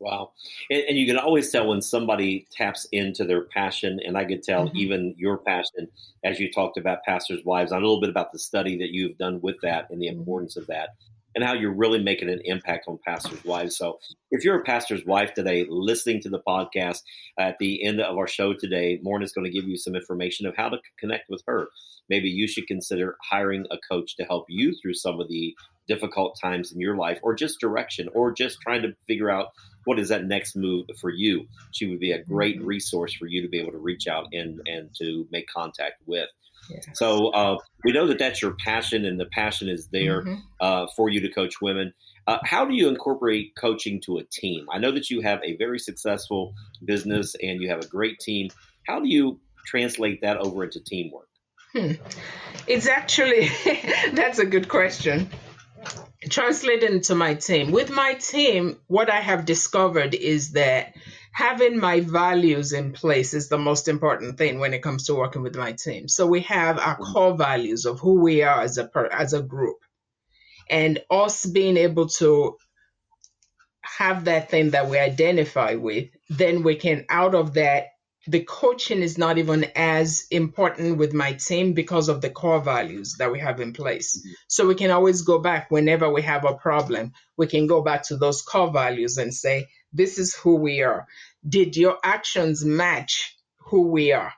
Wow. 0.00 0.32
And, 0.70 0.82
and, 0.88 0.98
you 0.98 1.06
can 1.06 1.18
always 1.18 1.50
tell 1.52 1.68
when 1.68 1.82
somebody 1.82 2.46
taps 2.50 2.86
into 2.90 3.24
their 3.24 3.42
passion. 3.42 4.00
And 4.04 4.16
I 4.16 4.24
could 4.24 4.42
tell 4.42 4.66
mm-hmm. 4.66 4.76
even 4.76 5.14
your 5.18 5.36
passion, 5.36 5.88
as 6.24 6.40
you 6.40 6.50
talked 6.50 6.78
about 6.78 7.04
pastors' 7.04 7.44
wives, 7.44 7.70
a 7.70 7.74
little 7.74 8.00
bit 8.00 8.08
about 8.08 8.32
the 8.32 8.38
study 8.38 8.78
that 8.78 8.90
you've 8.90 9.18
done 9.18 9.40
with 9.42 9.60
that 9.60 9.88
and 9.90 10.00
the 10.00 10.06
mm-hmm. 10.06 10.20
importance 10.20 10.56
of 10.56 10.66
that 10.68 10.90
and 11.34 11.44
how 11.44 11.54
you're 11.54 11.74
really 11.74 12.02
making 12.02 12.28
an 12.28 12.40
impact 12.44 12.86
on 12.88 12.98
pastors' 13.06 13.44
wives. 13.44 13.76
So, 13.76 13.98
if 14.30 14.44
you're 14.44 14.60
a 14.60 14.64
pastor's 14.64 15.04
wife 15.04 15.34
today 15.34 15.66
listening 15.68 16.20
to 16.22 16.28
the 16.28 16.42
podcast 16.46 17.00
at 17.38 17.56
the 17.58 17.84
end 17.84 18.00
of 18.00 18.16
our 18.16 18.28
show 18.28 18.54
today, 18.54 18.98
Moren 19.02 19.22
is 19.22 19.32
going 19.32 19.44
to 19.44 19.50
give 19.50 19.68
you 19.68 19.76
some 19.76 19.94
information 19.94 20.46
of 20.46 20.56
how 20.56 20.68
to 20.68 20.78
connect 20.98 21.28
with 21.28 21.42
her. 21.46 21.68
Maybe 22.08 22.28
you 22.28 22.48
should 22.48 22.66
consider 22.66 23.16
hiring 23.30 23.66
a 23.70 23.78
coach 23.88 24.16
to 24.16 24.24
help 24.24 24.46
you 24.48 24.74
through 24.74 24.94
some 24.94 25.20
of 25.20 25.28
the 25.28 25.54
difficult 25.86 26.38
times 26.40 26.72
in 26.72 26.80
your 26.80 26.96
life, 26.96 27.18
or 27.22 27.34
just 27.34 27.60
direction, 27.60 28.08
or 28.14 28.32
just 28.32 28.60
trying 28.60 28.82
to 28.82 28.94
figure 29.06 29.30
out 29.30 29.48
what 29.84 29.98
is 29.98 30.08
that 30.08 30.24
next 30.24 30.56
move 30.56 30.86
for 31.00 31.10
you. 31.10 31.46
She 31.72 31.86
would 31.86 32.00
be 32.00 32.12
a 32.12 32.22
great 32.22 32.58
mm-hmm. 32.58 32.66
resource 32.66 33.14
for 33.14 33.26
you 33.26 33.42
to 33.42 33.48
be 33.48 33.58
able 33.58 33.72
to 33.72 33.78
reach 33.78 34.06
out 34.06 34.26
and, 34.32 34.60
and 34.66 34.90
to 34.98 35.26
make 35.30 35.46
contact 35.48 36.02
with. 36.06 36.28
So 36.94 37.28
uh, 37.28 37.56
we 37.84 37.92
know 37.92 38.06
that 38.06 38.18
that's 38.18 38.42
your 38.42 38.56
passion, 38.64 39.04
and 39.04 39.18
the 39.18 39.26
passion 39.26 39.68
is 39.68 39.88
there 39.88 40.22
mm-hmm. 40.22 40.34
uh, 40.60 40.86
for 40.96 41.08
you 41.08 41.20
to 41.20 41.28
coach 41.30 41.60
women. 41.60 41.92
Uh, 42.26 42.38
how 42.44 42.64
do 42.64 42.74
you 42.74 42.88
incorporate 42.88 43.54
coaching 43.56 44.00
to 44.02 44.18
a 44.18 44.24
team? 44.24 44.66
I 44.72 44.78
know 44.78 44.92
that 44.92 45.10
you 45.10 45.20
have 45.22 45.40
a 45.42 45.56
very 45.56 45.78
successful 45.78 46.54
business 46.84 47.34
and 47.42 47.60
you 47.60 47.70
have 47.70 47.80
a 47.80 47.86
great 47.86 48.20
team. 48.20 48.50
How 48.86 49.00
do 49.00 49.08
you 49.08 49.40
translate 49.66 50.20
that 50.22 50.36
over 50.36 50.64
into 50.64 50.80
teamwork? 50.80 51.28
Hmm. 51.72 51.92
It's 52.66 52.88
actually 52.88 53.48
that's 54.12 54.38
a 54.38 54.46
good 54.46 54.68
question. 54.68 55.30
Translating 56.28 57.00
to 57.02 57.14
my 57.14 57.34
team. 57.34 57.72
With 57.72 57.90
my 57.90 58.14
team, 58.14 58.78
what 58.88 59.08
I 59.10 59.20
have 59.20 59.46
discovered 59.46 60.14
is 60.14 60.52
that 60.52 60.94
having 61.32 61.78
my 61.78 62.00
values 62.00 62.72
in 62.72 62.92
place 62.92 63.34
is 63.34 63.48
the 63.48 63.58
most 63.58 63.88
important 63.88 64.36
thing 64.36 64.58
when 64.58 64.74
it 64.74 64.82
comes 64.82 65.06
to 65.06 65.14
working 65.14 65.42
with 65.42 65.56
my 65.56 65.72
team. 65.72 66.08
So 66.08 66.26
we 66.26 66.40
have 66.40 66.78
our 66.78 66.96
mm-hmm. 66.96 67.12
core 67.12 67.36
values 67.36 67.86
of 67.86 68.00
who 68.00 68.20
we 68.20 68.42
are 68.42 68.60
as 68.60 68.78
a 68.78 68.86
per, 68.86 69.06
as 69.06 69.32
a 69.32 69.42
group, 69.42 69.78
and 70.68 71.00
us 71.10 71.46
being 71.46 71.76
able 71.76 72.08
to 72.08 72.56
have 73.82 74.24
that 74.26 74.50
thing 74.50 74.70
that 74.70 74.88
we 74.88 74.98
identify 74.98 75.74
with, 75.74 76.08
then 76.28 76.62
we 76.62 76.76
can 76.76 77.06
out 77.08 77.34
of 77.34 77.54
that. 77.54 77.86
The 78.26 78.44
coaching 78.44 79.00
is 79.00 79.16
not 79.16 79.38
even 79.38 79.64
as 79.74 80.26
important 80.30 80.98
with 80.98 81.14
my 81.14 81.32
team 81.32 81.72
because 81.72 82.10
of 82.10 82.20
the 82.20 82.28
core 82.28 82.60
values 82.60 83.16
that 83.18 83.32
we 83.32 83.40
have 83.40 83.60
in 83.60 83.72
place. 83.72 84.18
Mm-hmm. 84.18 84.32
So 84.46 84.66
we 84.66 84.74
can 84.74 84.90
always 84.90 85.22
go 85.22 85.38
back 85.38 85.70
whenever 85.70 86.12
we 86.12 86.20
have 86.22 86.44
a 86.44 86.54
problem. 86.54 87.12
We 87.38 87.46
can 87.46 87.66
go 87.66 87.80
back 87.82 88.02
to 88.08 88.18
those 88.18 88.42
core 88.42 88.70
values 88.70 89.16
and 89.16 89.32
say, 89.32 89.68
this 89.92 90.18
is 90.18 90.34
who 90.34 90.56
we 90.56 90.82
are. 90.82 91.06
Did 91.46 91.76
your 91.76 91.98
actions 92.02 92.64
match 92.64 93.36
who 93.58 93.88
we 93.88 94.12
are? 94.12 94.32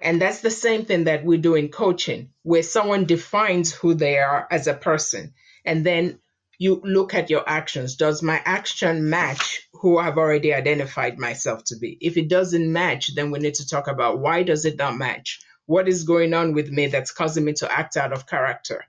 And 0.00 0.22
that's 0.22 0.40
the 0.40 0.50
same 0.50 0.84
thing 0.84 1.04
that 1.04 1.24
we 1.24 1.38
do 1.38 1.54
in 1.56 1.68
coaching, 1.68 2.30
where 2.42 2.62
someone 2.62 3.04
defines 3.04 3.72
who 3.72 3.94
they 3.94 4.18
are 4.18 4.46
as 4.50 4.66
a 4.66 4.74
person. 4.74 5.34
And 5.64 5.84
then 5.84 6.20
you 6.58 6.80
look 6.84 7.14
at 7.14 7.30
your 7.30 7.48
actions. 7.48 7.96
Does 7.96 8.22
my 8.22 8.40
action 8.44 9.10
match 9.10 9.68
who 9.72 9.98
I've 9.98 10.18
already 10.18 10.54
identified 10.54 11.18
myself 11.18 11.64
to 11.66 11.76
be? 11.76 11.98
If 12.00 12.16
it 12.16 12.28
doesn't 12.28 12.72
match, 12.72 13.14
then 13.14 13.30
we 13.30 13.38
need 13.38 13.54
to 13.54 13.66
talk 13.66 13.88
about 13.88 14.18
why 14.20 14.42
does 14.42 14.64
it 14.64 14.76
not 14.76 14.96
match? 14.96 15.40
What 15.66 15.88
is 15.88 16.04
going 16.04 16.34
on 16.34 16.54
with 16.54 16.70
me 16.70 16.86
that's 16.86 17.12
causing 17.12 17.44
me 17.44 17.52
to 17.54 17.70
act 17.70 17.96
out 17.96 18.12
of 18.12 18.26
character? 18.26 18.84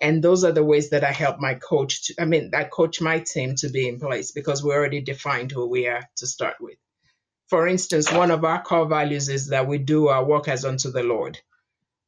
And 0.00 0.22
those 0.22 0.44
are 0.44 0.52
the 0.52 0.64
ways 0.64 0.90
that 0.90 1.04
I 1.04 1.12
help 1.12 1.38
my 1.38 1.54
coach, 1.54 2.06
to, 2.06 2.22
I 2.22 2.24
mean, 2.24 2.50
I 2.54 2.64
coach 2.64 3.00
my 3.00 3.20
team 3.20 3.54
to 3.56 3.68
be 3.68 3.88
in 3.88 4.00
place 4.00 4.32
because 4.32 4.62
we 4.62 4.72
already 4.72 5.00
defined 5.00 5.52
who 5.52 5.66
we 5.68 5.86
are 5.86 6.02
to 6.16 6.26
start 6.26 6.56
with. 6.60 6.76
For 7.48 7.68
instance, 7.68 8.10
one 8.10 8.30
of 8.30 8.44
our 8.44 8.62
core 8.62 8.86
values 8.86 9.28
is 9.28 9.48
that 9.48 9.68
we 9.68 9.78
do 9.78 10.08
our 10.08 10.24
work 10.24 10.48
as 10.48 10.64
unto 10.64 10.90
the 10.90 11.02
Lord. 11.02 11.38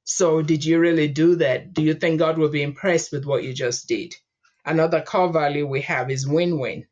So, 0.04 0.40
did 0.40 0.64
you 0.64 0.78
really 0.78 1.08
do 1.08 1.36
that? 1.36 1.74
Do 1.74 1.82
you 1.82 1.94
think 1.94 2.18
God 2.18 2.38
will 2.38 2.48
be 2.48 2.62
impressed 2.62 3.12
with 3.12 3.24
what 3.24 3.44
you 3.44 3.52
just 3.52 3.88
did? 3.88 4.14
Another 4.64 5.02
core 5.02 5.32
value 5.32 5.66
we 5.66 5.82
have 5.82 6.10
is 6.10 6.26
win 6.26 6.58
win. 6.58 6.86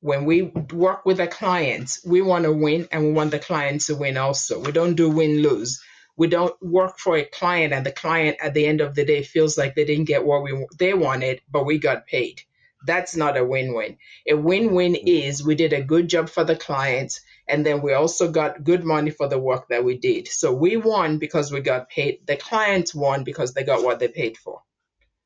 When 0.00 0.24
we 0.24 0.42
work 0.72 1.06
with 1.06 1.20
a 1.20 1.28
client, 1.28 1.98
we 2.04 2.20
want 2.20 2.44
to 2.44 2.52
win 2.52 2.88
and 2.90 3.04
we 3.04 3.12
want 3.12 3.30
the 3.30 3.38
client 3.38 3.82
to 3.82 3.94
win 3.94 4.16
also. 4.16 4.58
We 4.58 4.72
don't 4.72 4.96
do 4.96 5.08
win 5.08 5.42
lose 5.42 5.80
we 6.16 6.26
don't 6.26 6.54
work 6.62 6.98
for 6.98 7.16
a 7.16 7.24
client 7.24 7.72
and 7.72 7.86
the 7.86 7.92
client 7.92 8.36
at 8.42 8.54
the 8.54 8.66
end 8.66 8.80
of 8.80 8.94
the 8.94 9.04
day 9.04 9.22
feels 9.22 9.56
like 9.56 9.74
they 9.74 9.84
didn't 9.84 10.04
get 10.04 10.24
what 10.24 10.42
we 10.42 10.66
they 10.78 10.94
wanted 10.94 11.40
but 11.50 11.64
we 11.64 11.78
got 11.78 12.06
paid. 12.06 12.42
That's 12.84 13.14
not 13.14 13.36
a 13.36 13.44
win-win. 13.44 13.96
A 14.28 14.34
win-win 14.34 14.94
mm-hmm. 14.94 15.06
is 15.06 15.44
we 15.44 15.54
did 15.54 15.72
a 15.72 15.82
good 15.82 16.08
job 16.08 16.28
for 16.28 16.44
the 16.44 16.56
client 16.56 17.20
and 17.48 17.64
then 17.64 17.80
we 17.80 17.92
also 17.92 18.30
got 18.30 18.64
good 18.64 18.84
money 18.84 19.10
for 19.10 19.28
the 19.28 19.38
work 19.38 19.68
that 19.68 19.84
we 19.84 19.96
did. 19.98 20.28
So 20.28 20.52
we 20.52 20.76
won 20.76 21.18
because 21.18 21.52
we 21.52 21.60
got 21.60 21.88
paid 21.88 22.26
the 22.26 22.36
client 22.36 22.92
won 22.94 23.24
because 23.24 23.54
they 23.54 23.64
got 23.64 23.84
what 23.84 23.98
they 23.98 24.08
paid 24.08 24.36
for. 24.36 24.60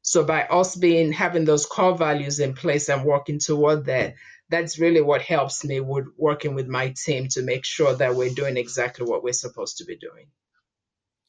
So 0.02 0.22
by 0.22 0.44
us 0.44 0.76
being 0.76 1.12
having 1.12 1.44
those 1.44 1.66
core 1.66 1.96
values 1.96 2.38
in 2.38 2.54
place 2.54 2.88
and 2.88 3.04
working 3.04 3.40
toward 3.40 3.86
that 3.86 4.14
that's 4.48 4.78
really 4.78 5.00
what 5.00 5.22
helps 5.22 5.64
me 5.64 5.80
with 5.80 6.06
working 6.16 6.54
with 6.54 6.68
my 6.68 6.90
team 6.90 7.26
to 7.26 7.42
make 7.42 7.64
sure 7.64 7.92
that 7.94 8.14
we're 8.14 8.30
doing 8.30 8.56
exactly 8.56 9.04
what 9.04 9.24
we're 9.24 9.32
supposed 9.32 9.78
to 9.78 9.84
be 9.84 9.96
doing 9.96 10.28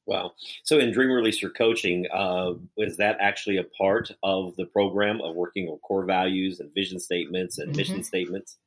Wow. 0.07 0.31
So 0.63 0.79
in 0.79 0.91
Dream 0.91 1.09
Releaser 1.09 1.53
coaching, 1.53 2.05
uh, 2.11 2.53
is 2.77 2.97
that 2.97 3.17
actually 3.19 3.57
a 3.57 3.63
part 3.63 4.09
of 4.23 4.55
the 4.55 4.65
program 4.65 5.21
of 5.21 5.35
working 5.35 5.67
on 5.67 5.77
core 5.79 6.05
values 6.05 6.61
and 6.61 6.73
vision 6.73 6.99
statements 6.99 7.57
and 7.57 7.69
mm-hmm. 7.69 7.77
mission 7.77 8.03
statements? 8.03 8.57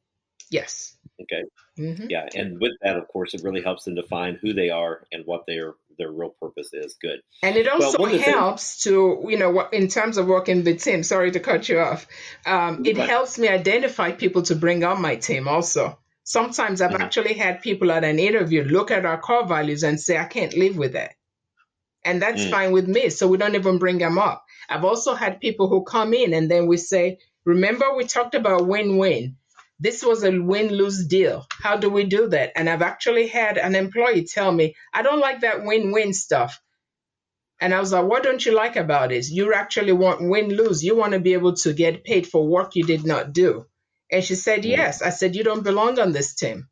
Yes. 0.51 0.97
Okay. 1.23 1.43
Mm-hmm. 1.79 2.07
Yeah, 2.11 2.27
and 2.35 2.61
with 2.61 2.73
that, 2.83 2.97
of 2.97 3.09
course, 3.09 3.35
it 3.35 3.43
really 3.43 3.63
helps 3.63 3.85
them 3.85 3.95
define 3.95 4.39
who 4.43 4.53
they 4.53 4.71
are 4.71 5.07
and 5.13 5.25
what 5.25 5.47
their 5.47 5.75
their 5.97 6.11
real 6.11 6.35
purpose 6.41 6.71
is. 6.73 6.97
Good. 7.01 7.21
And 7.43 7.57
it 7.57 7.69
also 7.69 7.99
well, 7.99 8.19
helps 8.19 8.83
to 8.85 9.25
you 9.29 9.39
know 9.39 9.69
in 9.69 9.89
terms 9.89 10.19
of 10.19 10.27
working 10.27 10.63
the 10.65 10.75
team. 10.75 11.03
Sorry 11.03 11.31
to 11.31 11.41
cut 11.41 11.69
you 11.69 11.79
off. 11.79 12.07
Um, 12.45 12.85
it 12.85 12.97
helps 12.97 13.39
me 13.39 13.49
identify 13.49 14.13
people 14.13 14.43
to 14.43 14.57
bring 14.57 14.85
on 14.85 15.01
my 15.01 15.17
team 15.17 15.49
also. 15.49 15.99
Sometimes 16.25 16.81
I've 16.81 16.91
mm-hmm. 16.91 17.03
actually 17.03 17.35
had 17.35 17.63
people 17.63 17.91
at 17.91 18.05
an 18.05 18.19
interview 18.19 18.63
look 18.63 18.91
at 18.91 19.07
our 19.07 19.19
core 19.19 19.47
values 19.47 19.83
and 19.83 19.99
say, 19.99 20.19
I 20.19 20.27
can't 20.27 20.57
live 20.57 20.77
with 20.77 20.93
that. 20.93 21.15
And 22.05 22.23
that's 22.23 22.43
mm. 22.43 22.51
fine 22.51 22.73
with 22.73 22.89
me. 22.89 23.11
So 23.11 23.29
we 23.29 23.39
don't 23.39 23.55
even 23.55 23.79
bring 23.79 23.99
them 23.99 24.19
up. 24.19 24.45
I've 24.69 24.85
also 24.85 25.15
had 25.15 25.41
people 25.41 25.69
who 25.69 25.85
come 25.85 26.15
in 26.15 26.33
and 26.33 26.51
then 26.51 26.67
we 26.67 26.77
say, 26.77 27.19
remember 27.45 27.95
we 27.95 28.05
talked 28.05 28.35
about 28.35 28.67
win-win. 28.67 29.37
This 29.79 30.03
was 30.03 30.25
a 30.25 30.39
win-lose 30.39 31.07
deal. 31.07 31.47
How 31.51 31.77
do 31.77 31.91
we 31.91 32.05
do 32.05 32.29
that? 32.29 32.53
And 32.57 32.69
I've 32.69 32.83
actually 32.83 33.27
had 33.27 33.59
an 33.59 33.75
employee 33.75 34.25
tell 34.25 34.53
me, 34.53 34.77
I 34.93 35.03
don't 35.03 35.21
like 35.21 35.41
that 35.41 35.65
win-win 35.65 36.13
stuff. 36.13 36.61
And 37.61 37.75
I 37.75 37.81
was 37.81 37.93
like, 37.93 38.07
what 38.07 38.23
don't 38.23 38.45
you 38.45 38.55
like 38.55 38.77
about 38.77 39.13
it? 39.13 39.29
You 39.29 39.53
actually 39.53 39.93
want 39.93 40.23
win-lose. 40.23 40.83
You 40.83 40.97
want 40.97 41.13
to 41.13 41.21
be 41.21 41.35
able 41.35 41.55
to 41.57 41.75
get 41.75 42.05
paid 42.05 42.27
for 42.27 42.47
work 42.47 42.75
you 42.75 42.85
did 42.85 43.05
not 43.05 43.35
do. 43.35 43.67
And 44.11 44.25
she 44.25 44.35
said, 44.35 44.63
mm. 44.63 44.71
yes. 44.71 45.03
I 45.03 45.11
said, 45.11 45.37
you 45.37 45.45
don't 45.45 45.63
belong 45.63 45.99
on 45.99 46.13
this 46.13 46.35
team. 46.35 46.69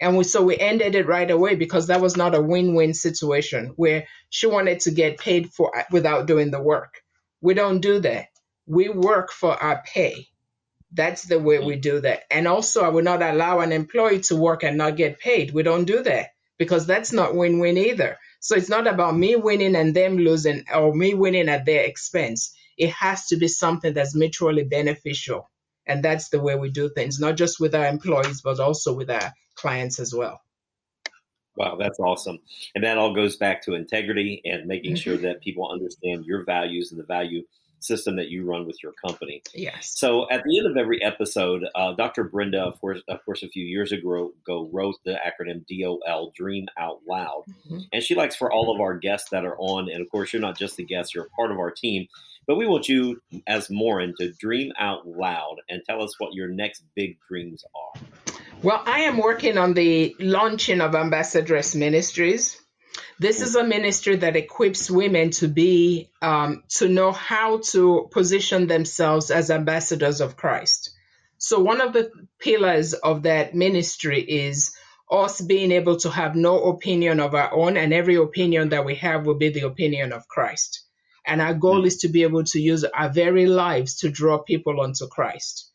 And 0.00 0.16
we, 0.16 0.24
so 0.24 0.42
we 0.42 0.58
ended 0.58 0.94
it 0.94 1.06
right 1.06 1.30
away 1.30 1.54
because 1.54 1.86
that 1.86 2.02
was 2.02 2.16
not 2.16 2.34
a 2.34 2.42
win-win 2.42 2.92
situation 2.92 3.72
where 3.76 4.06
she 4.28 4.46
wanted 4.46 4.80
to 4.80 4.90
get 4.90 5.18
paid 5.18 5.52
for 5.52 5.76
uh, 5.76 5.84
without 5.90 6.26
doing 6.26 6.50
the 6.50 6.60
work. 6.60 7.02
We 7.40 7.54
don't 7.54 7.80
do 7.80 8.00
that. 8.00 8.26
We 8.66 8.88
work 8.88 9.32
for 9.32 9.52
our 9.52 9.82
pay. 9.86 10.28
That's 10.92 11.22
the 11.22 11.38
way 11.38 11.58
we 11.58 11.76
mm. 11.76 11.80
do 11.80 12.00
that. 12.00 12.24
And 12.30 12.46
also, 12.46 12.82
I 12.82 12.88
would 12.88 13.04
not 13.04 13.22
allow 13.22 13.60
an 13.60 13.72
employee 13.72 14.20
to 14.22 14.36
work 14.36 14.62
and 14.62 14.76
not 14.76 14.96
get 14.96 15.18
paid. 15.18 15.52
We 15.52 15.62
don't 15.62 15.84
do 15.84 16.02
that 16.02 16.30
because 16.58 16.86
that's 16.86 17.12
not 17.12 17.34
win-win 17.34 17.78
either. 17.78 18.18
So 18.40 18.54
it's 18.54 18.68
not 18.68 18.86
about 18.86 19.16
me 19.16 19.36
winning 19.36 19.76
and 19.76 19.94
them 19.94 20.18
losing 20.18 20.64
or 20.74 20.94
me 20.94 21.14
winning 21.14 21.48
at 21.48 21.64
their 21.64 21.84
expense. 21.84 22.54
it 22.76 22.90
has 22.90 23.26
to 23.28 23.36
be 23.36 23.48
something 23.48 23.94
that's 23.94 24.14
mutually 24.14 24.64
beneficial. 24.64 25.50
And 25.86 26.02
that's 26.02 26.28
the 26.28 26.40
way 26.40 26.56
we 26.56 26.70
do 26.70 26.90
things, 26.90 27.18
not 27.18 27.36
just 27.36 27.60
with 27.60 27.74
our 27.74 27.86
employees, 27.86 28.42
but 28.42 28.60
also 28.60 28.92
with 28.92 29.10
our 29.10 29.32
clients 29.56 29.98
as 29.98 30.14
well. 30.14 30.40
Wow, 31.56 31.76
that's 31.76 31.98
awesome. 31.98 32.38
And 32.74 32.84
that 32.84 32.98
all 32.98 33.14
goes 33.14 33.36
back 33.36 33.62
to 33.64 33.74
integrity 33.74 34.42
and 34.44 34.66
making 34.66 34.92
mm-hmm. 34.92 35.00
sure 35.00 35.16
that 35.16 35.40
people 35.40 35.70
understand 35.70 36.26
your 36.26 36.44
values 36.44 36.92
and 36.92 37.00
the 37.00 37.06
value 37.06 37.42
system 37.80 38.16
that 38.16 38.28
you 38.28 38.44
run 38.44 38.66
with 38.66 38.82
your 38.82 38.92
company. 38.92 39.42
Yes. 39.54 39.92
So 39.96 40.28
at 40.30 40.42
the 40.44 40.58
end 40.58 40.66
of 40.66 40.76
every 40.76 41.02
episode, 41.02 41.64
uh, 41.74 41.92
Dr. 41.92 42.24
Brenda, 42.24 42.60
of 42.60 42.80
course, 42.80 43.00
of 43.08 43.24
course, 43.24 43.42
a 43.42 43.48
few 43.48 43.64
years 43.64 43.92
ago, 43.92 44.32
ago 44.44 44.68
wrote 44.72 44.96
the 45.04 45.18
acronym 45.24 45.64
DOL, 45.68 46.32
Dream 46.36 46.66
Out 46.78 47.00
Loud, 47.06 47.44
mm-hmm. 47.48 47.78
and 47.92 48.02
she 48.02 48.14
likes 48.14 48.36
for 48.36 48.52
all 48.52 48.74
of 48.74 48.80
our 48.80 48.98
guests 48.98 49.30
that 49.30 49.44
are 49.44 49.56
on, 49.58 49.90
and 49.90 50.02
of 50.02 50.10
course, 50.10 50.32
you're 50.32 50.42
not 50.42 50.58
just 50.58 50.78
a 50.78 50.82
guest; 50.82 51.14
you're 51.14 51.26
a 51.26 51.30
part 51.30 51.52
of 51.52 51.58
our 51.58 51.70
team. 51.70 52.06
But 52.46 52.56
we 52.56 52.66
want 52.66 52.88
you, 52.88 53.20
as 53.46 53.70
Moren, 53.70 54.14
to 54.18 54.32
dream 54.32 54.72
out 54.78 55.06
loud 55.06 55.56
and 55.68 55.82
tell 55.84 56.02
us 56.02 56.14
what 56.18 56.32
your 56.32 56.48
next 56.48 56.84
big 56.94 57.18
dreams 57.28 57.64
are. 57.74 58.00
Well, 58.62 58.82
I 58.84 59.00
am 59.00 59.18
working 59.18 59.58
on 59.58 59.74
the 59.74 60.16
launching 60.18 60.80
of 60.80 60.94
Ambassadress 60.94 61.74
Ministries. 61.74 62.58
This 63.18 63.42
is 63.42 63.54
a 63.54 63.62
ministry 63.62 64.16
that 64.16 64.34
equips 64.34 64.90
women 64.90 65.30
to 65.32 65.48
be, 65.48 66.10
um, 66.22 66.64
to 66.76 66.88
know 66.88 67.12
how 67.12 67.58
to 67.72 68.08
position 68.10 68.66
themselves 68.66 69.30
as 69.30 69.50
ambassadors 69.50 70.22
of 70.22 70.36
Christ. 70.36 70.90
So, 71.38 71.60
one 71.60 71.82
of 71.82 71.92
the 71.92 72.10
pillars 72.40 72.94
of 72.94 73.24
that 73.24 73.54
ministry 73.54 74.22
is 74.22 74.74
us 75.10 75.40
being 75.40 75.70
able 75.70 75.98
to 75.98 76.10
have 76.10 76.34
no 76.34 76.64
opinion 76.64 77.20
of 77.20 77.34
our 77.34 77.52
own, 77.54 77.76
and 77.76 77.92
every 77.92 78.16
opinion 78.16 78.70
that 78.70 78.86
we 78.86 78.94
have 78.96 79.26
will 79.26 79.38
be 79.38 79.50
the 79.50 79.66
opinion 79.66 80.12
of 80.12 80.28
Christ. 80.28 80.82
And 81.26 81.42
our 81.42 81.54
goal 81.54 81.84
is 81.84 81.98
to 81.98 82.08
be 82.08 82.22
able 82.22 82.44
to 82.44 82.58
use 82.58 82.84
our 82.84 83.10
very 83.10 83.46
lives 83.46 83.96
to 83.98 84.08
draw 84.08 84.38
people 84.38 84.80
onto 84.80 85.06
Christ. 85.08 85.65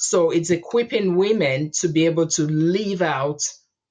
So, 0.00 0.30
it's 0.30 0.50
equipping 0.50 1.16
women 1.16 1.72
to 1.80 1.88
be 1.88 2.06
able 2.06 2.28
to 2.28 2.46
live 2.46 3.02
out 3.02 3.42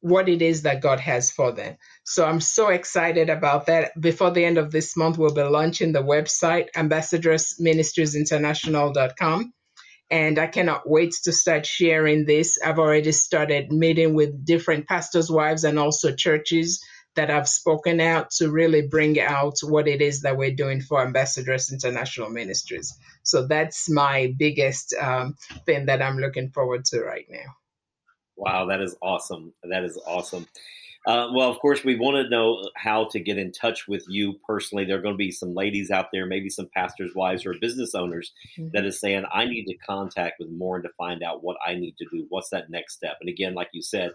what 0.02 0.30
it 0.30 0.41
is 0.41 0.62
that 0.63 0.82
God 0.82 1.00
has 1.00 1.32
for 1.32 1.52
them. 1.52 1.78
So 2.04 2.26
I'm 2.26 2.41
so 2.41 2.69
excited 2.69 3.30
about 3.30 3.67
that. 3.67 3.91
Before 4.00 4.32
the 4.32 4.45
end 4.45 4.58
of 4.58 4.72
this 4.72 4.95
month, 4.95 5.17
we'll 5.17 5.34
be 5.34 5.43
launching 5.43 5.91
the 5.91 6.02
website, 6.02 6.67
ambassadressministriesinternational.com. 6.76 9.54
And 10.12 10.39
I 10.39 10.48
cannot 10.48 10.89
wait 10.89 11.13
to 11.26 11.32
start 11.32 11.67
sharing 11.67 12.26
this. 12.26 12.58
I've 12.63 12.80
already 12.80 13.12
started 13.12 13.72
meeting 13.72 14.15
with 14.15 14.43
different 14.43 14.88
pastors' 14.88 15.30
wives 15.30 15.65
and 15.65 15.78
also 15.78 16.15
churches 16.15 16.84
that 17.15 17.30
I've 17.32 17.48
spoken 17.48 18.00
out 18.00 18.32
to 18.38 18.50
really 18.50 18.88
bring 18.88 19.19
out 19.19 19.56
what 19.62 19.88
it 19.88 20.02
is 20.02 20.22
that 20.22 20.38
we're 20.38 20.56
doing 20.56 20.82
for 20.82 21.06
Ambassadress 21.06 21.72
International 21.72 22.30
Ministries. 22.30 22.98
So 23.24 23.48
that's 23.48 23.89
my 23.89 24.34
biggest 24.38 24.93
um, 25.00 25.36
thing 25.65 25.88
that 25.88 26.02
I'm 26.02 26.17
looking 26.17 26.50
forward 26.50 26.86
to 26.86 27.02
right 27.02 27.26
now. 27.30 27.56
Wow, 28.38 28.67
that 28.67 28.82
is 28.82 28.95
awesome. 29.02 29.54
That 29.63 29.84
is 29.84 30.00
awesome. 30.08 30.48
Uh, 31.08 31.30
well, 31.34 31.50
of 31.50 31.60
course, 31.60 31.84
we 31.84 31.96
want 31.96 32.18
to 32.18 32.30
know 32.30 32.62
how 32.76 33.06
to 33.06 33.20
get 33.20 33.38
in 33.38 33.52
touch 33.52 33.88
with 33.88 34.04
you 34.08 34.36
personally. 34.46 34.86
There 34.86 34.98
are 34.98 35.02
going 35.02 35.14
to 35.14 35.18
be 35.18 35.32
some 35.32 35.54
ladies 35.56 35.92
out 35.92 36.08
there, 36.12 36.26
maybe 36.26 36.50
some 36.50 36.70
pastors' 36.76 37.16
wives 37.16 37.46
or 37.46 37.56
business 37.60 37.96
owners 37.96 38.32
mm-hmm. 38.58 38.70
that 38.74 38.86
is 38.86 39.00
saying, 39.00 39.24
I 39.34 39.46
need 39.46 39.66
to 39.66 39.78
contact 39.78 40.36
with 40.40 40.50
Moren 40.50 40.84
to 40.84 40.90
find 40.98 41.24
out 41.24 41.44
what 41.44 41.58
I 41.66 41.76
need 41.76 41.96
to 41.98 42.06
do. 42.12 42.26
What's 42.30 42.50
that 42.50 42.70
next 42.70 42.96
step? 42.96 43.18
And 43.22 43.30
again, 43.30 43.54
like 43.56 43.70
you 43.74 43.82
said, 43.82 44.12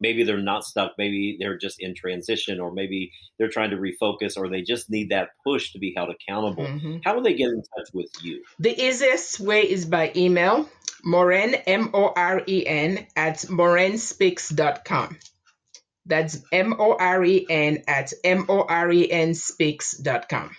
maybe 0.00 0.22
they're 0.22 0.38
not 0.38 0.64
stuck. 0.64 0.92
Maybe 0.96 1.36
they're 1.40 1.58
just 1.58 1.80
in 1.80 1.94
transition, 1.94 2.60
or 2.60 2.72
maybe 2.72 3.12
they're 3.38 3.50
trying 3.50 3.70
to 3.70 3.76
refocus, 3.76 4.36
or 4.36 4.48
they 4.48 4.62
just 4.62 4.88
need 4.88 5.10
that 5.10 5.30
push 5.44 5.72
to 5.72 5.78
be 5.78 5.92
held 5.96 6.10
accountable. 6.10 6.64
Mm-hmm. 6.64 6.98
How 7.04 7.14
will 7.14 7.22
they 7.22 7.34
get 7.34 7.48
in 7.48 7.62
touch 7.76 7.88
with 7.92 8.10
you? 8.22 8.44
The 8.60 8.80
easiest 8.80 9.40
way 9.40 9.68
is 9.68 9.86
by 9.86 10.12
email. 10.14 10.68
Moren, 11.04 11.54
M 11.54 11.90
O 11.94 12.12
R 12.14 12.42
E 12.46 12.66
N, 12.66 13.06
at 13.16 13.38
morenspeaks.com. 13.38 15.18
That's 16.08 16.42
M 16.50 16.74
O 16.78 16.96
R 16.98 17.24
E 17.24 17.46
N 17.48 17.84
at 17.86 18.12
M 18.24 18.46
O 18.48 18.62
R 18.62 18.90
E 18.90 19.10
N 19.10 19.34
speaks.com. 19.34 20.56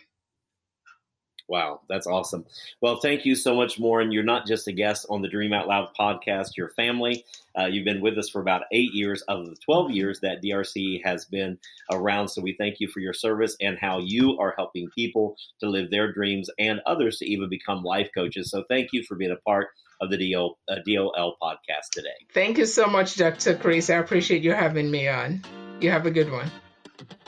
Wow, 1.49 1.81
that's 1.89 2.05
awesome. 2.05 2.45
Well, 2.79 2.99
thank 2.99 3.25
you 3.25 3.33
so 3.33 3.55
much, 3.55 3.79
Moren. 3.79 4.11
You're 4.11 4.21
not 4.21 4.45
just 4.45 4.67
a 4.67 4.71
guest 4.71 5.07
on 5.09 5.23
the 5.23 5.27
Dream 5.27 5.51
Out 5.51 5.67
Loud 5.67 5.89
podcast, 5.99 6.49
you're 6.55 6.69
family. 6.69 7.25
Uh, 7.57 7.65
you've 7.65 7.85
been 7.85 8.01
with 8.01 8.19
us 8.19 8.29
for 8.29 8.39
about 8.39 8.65
eight 8.71 8.93
years 8.93 9.23
out 9.27 9.39
of 9.39 9.47
the 9.47 9.55
12 9.65 9.89
years 9.89 10.19
that 10.19 10.43
DRC 10.43 11.03
has 11.03 11.25
been 11.25 11.57
around. 11.91 12.27
So 12.27 12.43
we 12.43 12.53
thank 12.53 12.79
you 12.79 12.87
for 12.87 12.99
your 12.99 13.13
service 13.13 13.57
and 13.59 13.79
how 13.79 13.99
you 13.99 14.37
are 14.37 14.53
helping 14.55 14.89
people 14.91 15.37
to 15.59 15.67
live 15.67 15.89
their 15.89 16.13
dreams 16.13 16.51
and 16.59 16.81
others 16.85 17.17
to 17.17 17.25
even 17.25 17.49
become 17.49 17.83
life 17.83 18.11
coaches. 18.13 18.51
So 18.51 18.63
thank 18.69 18.89
you 18.93 19.03
for 19.03 19.15
being 19.15 19.31
a 19.31 19.35
part 19.37 19.69
of 20.01 20.09
the 20.09 20.17
DO, 20.17 20.55
uh, 20.67 20.75
DOL 20.85 21.37
podcast 21.41 21.89
today. 21.91 22.09
Thank 22.33 22.57
you 22.57 22.65
so 22.65 22.87
much, 22.87 23.15
Dr. 23.15 23.55
Chris. 23.55 23.89
I 23.89 23.95
appreciate 23.95 24.43
you 24.43 24.53
having 24.53 24.89
me 24.89 25.07
on. 25.07 25.43
You 25.81 25.91
have 25.91 26.05
a 26.05 26.11
good 26.11 26.31
one. 26.31 26.51